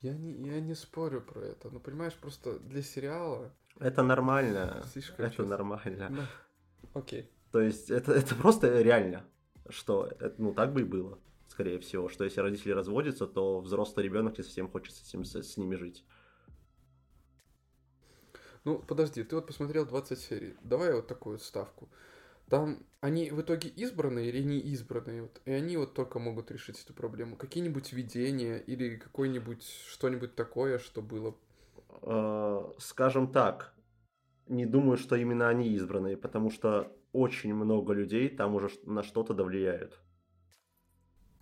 [0.00, 3.50] Я не, я не спорю про это, но понимаешь, просто для сериала...
[3.80, 5.46] Это нормально, Слишком это честно.
[5.46, 6.10] нормально.
[6.10, 6.28] Да.
[7.00, 7.30] Окей.
[7.50, 9.24] То есть это, это просто реально.
[9.70, 11.18] что это, ну, так бы и было,
[11.48, 15.34] скорее всего, что если родители разводятся, то взрослый ребенок не совсем хочет с, этим, с,
[15.34, 16.04] с ними жить.
[18.64, 20.56] Ну, подожди, ты вот посмотрел 20 серий.
[20.62, 21.88] Давай вот такую вот ставку.
[22.54, 26.80] Там они в итоге избранные или не избранные, вот, и они вот только могут решить
[26.80, 27.34] эту проблему.
[27.34, 31.34] Какие-нибудь видения или какое-нибудь что-нибудь такое, что было?
[32.02, 33.74] Э, скажем так,
[34.46, 39.34] не думаю, что именно они избранные, потому что очень много людей там уже на что-то
[39.34, 39.98] довлияют.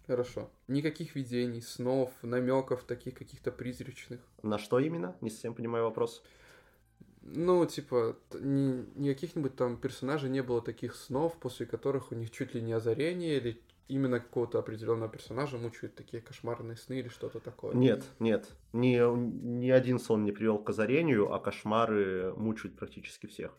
[0.07, 0.51] Хорошо.
[0.67, 4.21] Никаких видений, снов, намеков таких каких-то призрачных.
[4.43, 5.15] На что именно?
[5.21, 6.25] Не совсем понимаю вопрос.
[7.25, 12.31] Ну, типа, ни, ни каких-нибудь там персонажей не было таких снов, после которых у них
[12.31, 17.41] чуть ли не озарение или именно какого-то определенного персонажа мучают такие кошмарные сны или что-то
[17.41, 17.75] такое.
[17.75, 18.49] Нет, нет.
[18.73, 23.57] Ни, ни один сон не привел к озарению, а кошмары мучают практически всех.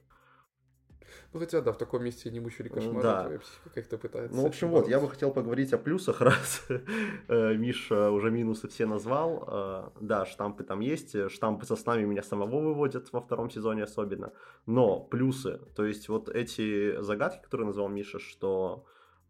[1.33, 3.23] Ну, хотя, да, в таком месте не мучили кошмары, да.
[3.23, 4.35] твоя психика как-то пытается.
[4.35, 8.67] Ну, в общем, вот, я бы хотел поговорить о плюсах, раз э, Миша уже минусы
[8.67, 9.43] все назвал.
[9.47, 14.31] Э, да, штампы там есть, штампы со снами меня самого выводят во втором сезоне особенно.
[14.65, 18.85] Но плюсы, то есть вот эти загадки, которые назвал Миша, что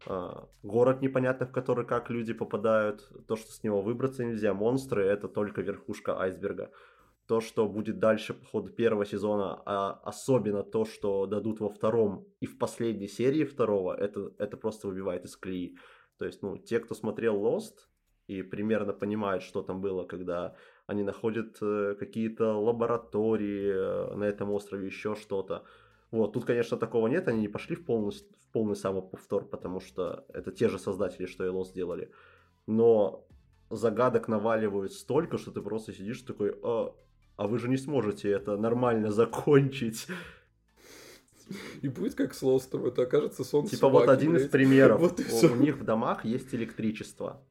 [0.06, 0.30] э,
[0.62, 5.28] город непонятно, в который как люди попадают, то, что с него выбраться нельзя, монстры, это
[5.28, 6.70] только верхушка айсберга
[7.26, 12.26] то, что будет дальше по ходу первого сезона, а особенно то, что дадут во втором
[12.40, 15.76] и в последней серии второго, это, это просто выбивает из колеи.
[16.18, 17.88] То есть, ну, те, кто смотрел Lost
[18.26, 20.54] и примерно понимают, что там было, когда
[20.86, 25.64] они находят э, какие-то лаборатории э, на этом острове, еще что-то.
[26.10, 30.24] Вот, тут, конечно, такого нет, они не пошли в полный, в полный самоповтор, потому что
[30.28, 32.12] это те же создатели, что и Lost делали.
[32.66, 33.26] Но
[33.70, 36.94] загадок наваливают столько, что ты просто сидишь такой, а,
[37.36, 40.06] а вы же не сможете это нормально закончить.
[41.82, 44.42] И будет как с Лостом, это окажется сон Типа собаки, вот один блядь.
[44.42, 45.00] из примеров.
[45.00, 47.42] Вот у, у них в домах есть электричество.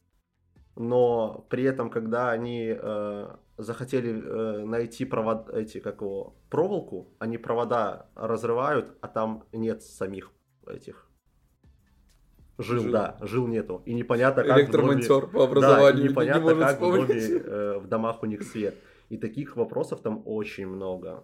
[0.75, 7.37] Но при этом, когда они э, захотели э, найти провод, эти, как его, проволоку, они
[7.37, 10.31] провода разрывают, а там нет самих
[10.65, 11.07] этих
[12.59, 13.81] Жил, жил, да, жил нету.
[13.85, 15.33] И непонятно, как Электромонтер доме...
[15.33, 16.03] по образованию.
[16.03, 18.75] Да, непонятно, не как в, доме, э, в домах у них свет.
[19.13, 21.23] И таких вопросов там очень много.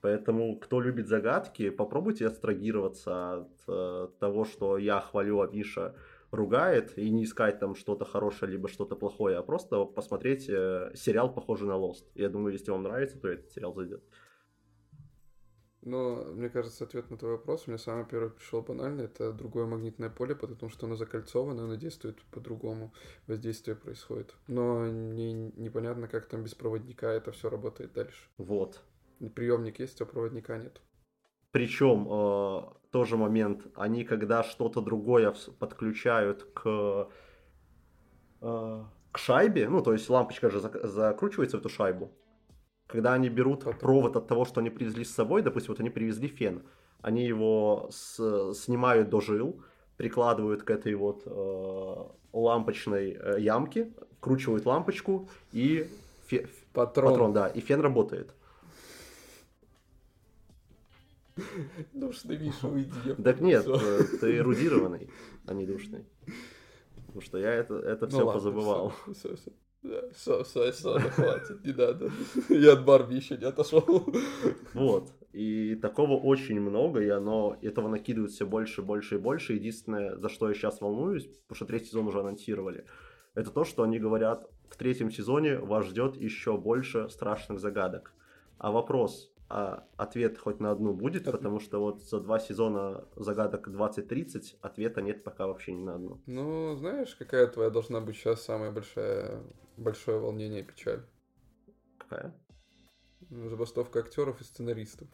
[0.00, 5.94] Поэтому, кто любит загадки, попробуйте абстрагироваться от э, того, что я хвалю, а Миша
[6.32, 11.32] ругает, и не искать там что-то хорошее, либо что-то плохое, а просто посмотреть э, сериал,
[11.32, 12.06] похожий на Lost.
[12.16, 14.02] Я думаю, если вам нравится, то этот сериал зайдет.
[15.82, 19.02] Но, мне кажется, ответ на твой вопрос у меня самый первый пришел банально.
[19.02, 22.92] Это другое магнитное поле, потому что оно закольцовано, оно действует по-другому.
[23.26, 24.34] Воздействие происходит.
[24.46, 28.28] Но не, непонятно, как там без проводника это все работает дальше.
[28.36, 28.82] Вот.
[29.34, 30.82] Приемник есть, а проводника нет.
[31.50, 37.08] Причем э, тоже момент, они когда что-то другое подключают к,
[38.40, 42.12] э, к шайбе, ну то есть лампочка же закручивается в эту шайбу,
[42.90, 46.28] когда они берут провод от того, что они привезли с собой, допустим, вот они привезли
[46.28, 46.62] фен,
[47.02, 49.62] они его с, снимают до жил,
[49.96, 51.94] прикладывают к этой вот э,
[52.32, 55.88] лампочной э, ямке, вкручивают лампочку и
[56.26, 57.12] фе, патрон.
[57.12, 58.34] патрон, да, и фен работает.
[61.92, 63.14] Душный Миша, уйди.
[63.22, 65.08] Так нет, э, ты эрудированный,
[65.46, 66.04] а не душный.
[67.06, 68.92] Потому что я это, это ну, все ладно, позабывал.
[69.04, 69.52] Все, все, все.
[69.82, 72.10] Да, все, все, все, хватит, не надо.
[72.48, 74.04] Я от Барби еще не отошел.
[74.74, 75.12] Вот.
[75.32, 79.54] И такого очень много, и оно этого накидывают все больше, больше и больше.
[79.54, 82.84] Единственное, за что я сейчас волнуюсь, потому что третий сезон уже анонсировали,
[83.34, 88.12] это то, что они говорят, в третьем сезоне вас ждет еще больше страшных загадок.
[88.58, 93.68] А вопрос, а ответ хоть на одну будет, потому что вот за два сезона загадок
[93.68, 96.20] 20-30 ответа нет пока вообще ни на одну.
[96.26, 99.42] Ну, знаешь, какая твоя должна быть сейчас самая большая,
[99.80, 101.02] большое волнение и печаль?
[101.98, 102.34] Какая?
[103.30, 105.08] Забастовка актеров и сценаристов.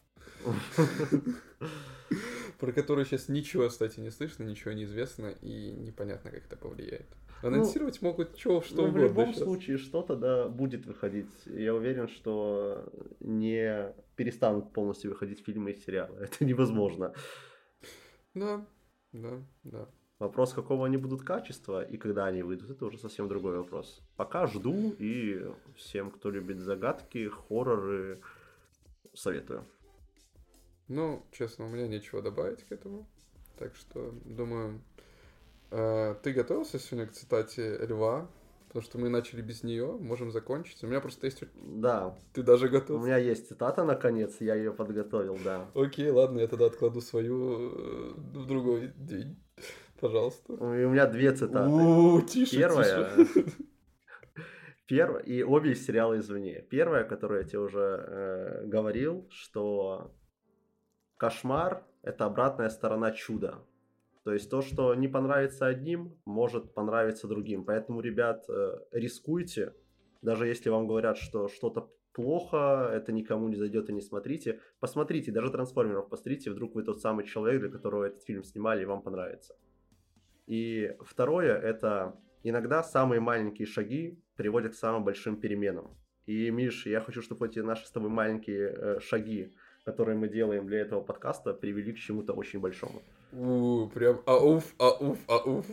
[2.59, 7.07] Про которую сейчас ничего, кстати, не слышно, ничего не известно, и непонятно, как это повлияет.
[7.43, 9.01] Анонсировать ну, могут чего, что ну, угодно.
[9.01, 9.45] В любом сейчас.
[9.45, 11.29] случае что-то да будет выходить.
[11.45, 12.91] Я уверен, что
[13.21, 16.17] не перестанут полностью выходить фильмы и сериалы.
[16.21, 17.13] Это невозможно.
[18.35, 18.67] Да,
[19.13, 19.89] да, да.
[20.19, 24.01] Вопрос, какого они будут качества и когда они выйдут, это уже совсем другой вопрос.
[24.17, 25.47] Пока жду и
[25.77, 28.21] всем, кто любит загадки, хорроры,
[29.13, 29.67] советую.
[30.89, 33.07] Ну, честно, у меня нечего добавить к этому.
[33.59, 34.81] Так что, думаю,
[35.71, 38.29] Э, ты готовился сегодня к цитате Льва?
[38.69, 40.83] Потому что мы начали без нее, можем закончить.
[40.85, 41.45] У меня просто есть...
[41.55, 42.15] Да.
[42.35, 43.01] Ты даже готов?
[43.01, 45.71] У меня есть цитата, наконец, я ее подготовил, да.
[45.75, 49.37] Окей, ладно, я тогда откладу свою э, в другой день.
[50.01, 50.53] Пожалуйста.
[50.53, 51.71] И у меня две цитаты.
[51.71, 53.17] У, тише, Первая.
[53.17, 53.45] Тише.
[54.87, 56.63] Первое, и обе из сериала «Извне».
[56.63, 60.15] Первая, которую я тебе уже э, говорил, что
[61.17, 63.65] кошмар— это обратная сторона чуда.
[64.23, 67.65] То есть то, что не понравится одним, может понравиться другим.
[67.65, 69.75] Поэтому, ребят, э, рискуйте.
[70.23, 74.61] Даже если вам говорят, что что-то плохо, это никому не зайдет и не смотрите.
[74.79, 78.87] Посмотрите, даже трансформеров посмотрите, вдруг вы тот самый человек, для которого этот фильм снимали, и
[78.87, 79.55] вам понравится.
[80.47, 85.97] И второе, это иногда самые маленькие шаги приводят к самым большим переменам.
[86.27, 90.67] И, Миш, я хочу, чтобы эти наши с тобой маленькие э, шаги, которые мы делаем
[90.67, 93.03] для этого подкаста, привели к чему-то очень большому.
[93.33, 95.67] У, прям ауф, ауф, ауф.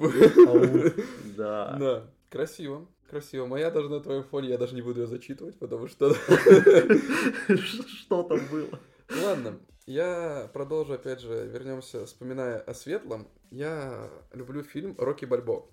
[0.48, 0.96] Ауф,
[1.38, 1.76] да.
[1.80, 2.88] Да, красиво.
[3.10, 3.46] Красиво.
[3.46, 6.14] Моя даже на твоем фоне, я даже не буду ее зачитывать, потому что...
[7.56, 8.80] Что там было?
[9.24, 13.28] Ладно, я продолжу, опять же, вернемся, вспоминая о светлом.
[13.52, 15.68] Я люблю фильм «Рокки Бальбо»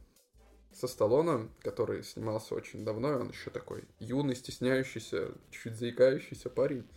[0.72, 6.88] со Сталлоне, который снимался очень давно, он еще такой юный, стесняющийся, чуть заикающийся парень.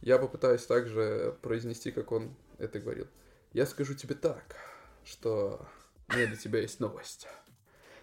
[0.00, 3.06] Я попытаюсь также произнести, как он это говорил.
[3.52, 4.56] Я скажу тебе так,
[5.04, 5.66] что
[6.08, 7.26] меня для тебя есть новость.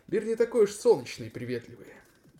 [0.07, 1.87] Мир не такой уж солнечный и приветливый.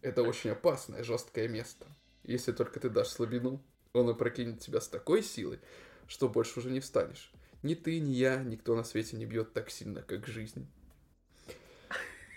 [0.02, 1.88] Это очень опасное, жесткое место.
[2.24, 3.64] Если только ты дашь слабину,
[3.94, 5.60] он опрокинет тебя с такой силой,
[6.08, 7.32] что больше уже не встанешь.
[7.64, 10.68] Ни ты, ни я, никто на свете не бьет так сильно, как жизнь.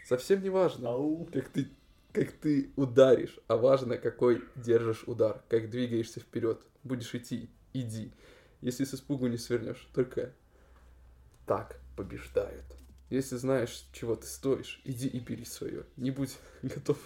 [0.06, 0.90] Совсем не важно,
[1.32, 1.68] как ты,
[2.12, 6.60] как ты ударишь, а важно, какой держишь удар, как двигаешься вперед.
[6.82, 8.12] Будешь идти, иди.
[8.60, 10.32] Если с испугу не свернешь, только
[11.46, 12.64] так побеждают.
[13.10, 15.84] Если знаешь, чего ты стоишь, иди и бери свое.
[15.96, 16.98] Не будь готов,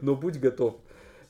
[0.00, 0.80] но будь готов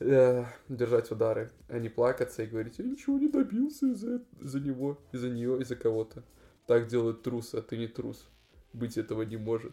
[0.00, 4.98] э, держать удары, а не плакаться и говорить, я ничего не добился из-за, из-за него,
[5.12, 6.24] из-за нее, из-за кого-то.
[6.66, 8.28] Так делают трусы, а ты не трус.
[8.72, 9.72] Быть этого не может.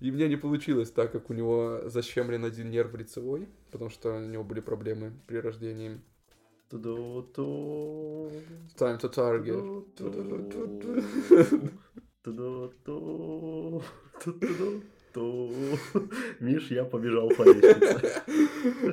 [0.00, 4.20] И мне не получилось, так как у него защемлен один нерв лицевой, потому что у
[4.20, 6.00] него были проблемы при рождении.
[8.76, 9.56] Time to target.
[16.40, 18.22] Миш, я побежал по лестнице.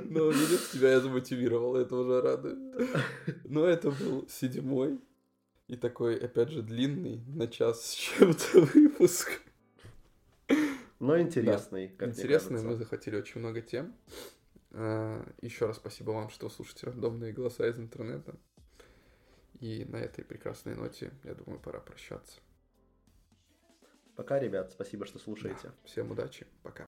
[0.09, 2.57] Ну, видишь, тебя я замотивировал, это уже радует.
[3.43, 4.99] Но это был седьмой
[5.68, 9.41] и такой, опять же, длинный на час с чем-то выпуск.
[10.99, 11.91] Но интересный.
[11.97, 12.05] Да.
[12.05, 13.93] Интересный, мы захотели очень много тем.
[14.72, 18.36] А, Еще раз спасибо вам, что слушаете рандомные голоса из интернета.
[19.59, 22.39] И на этой прекрасной ноте, я думаю, пора прощаться.
[24.16, 24.72] Пока, ребят.
[24.72, 25.59] Спасибо, что слушаете.
[25.63, 25.74] Да.
[25.84, 26.47] Всем удачи.
[26.63, 26.85] Пока.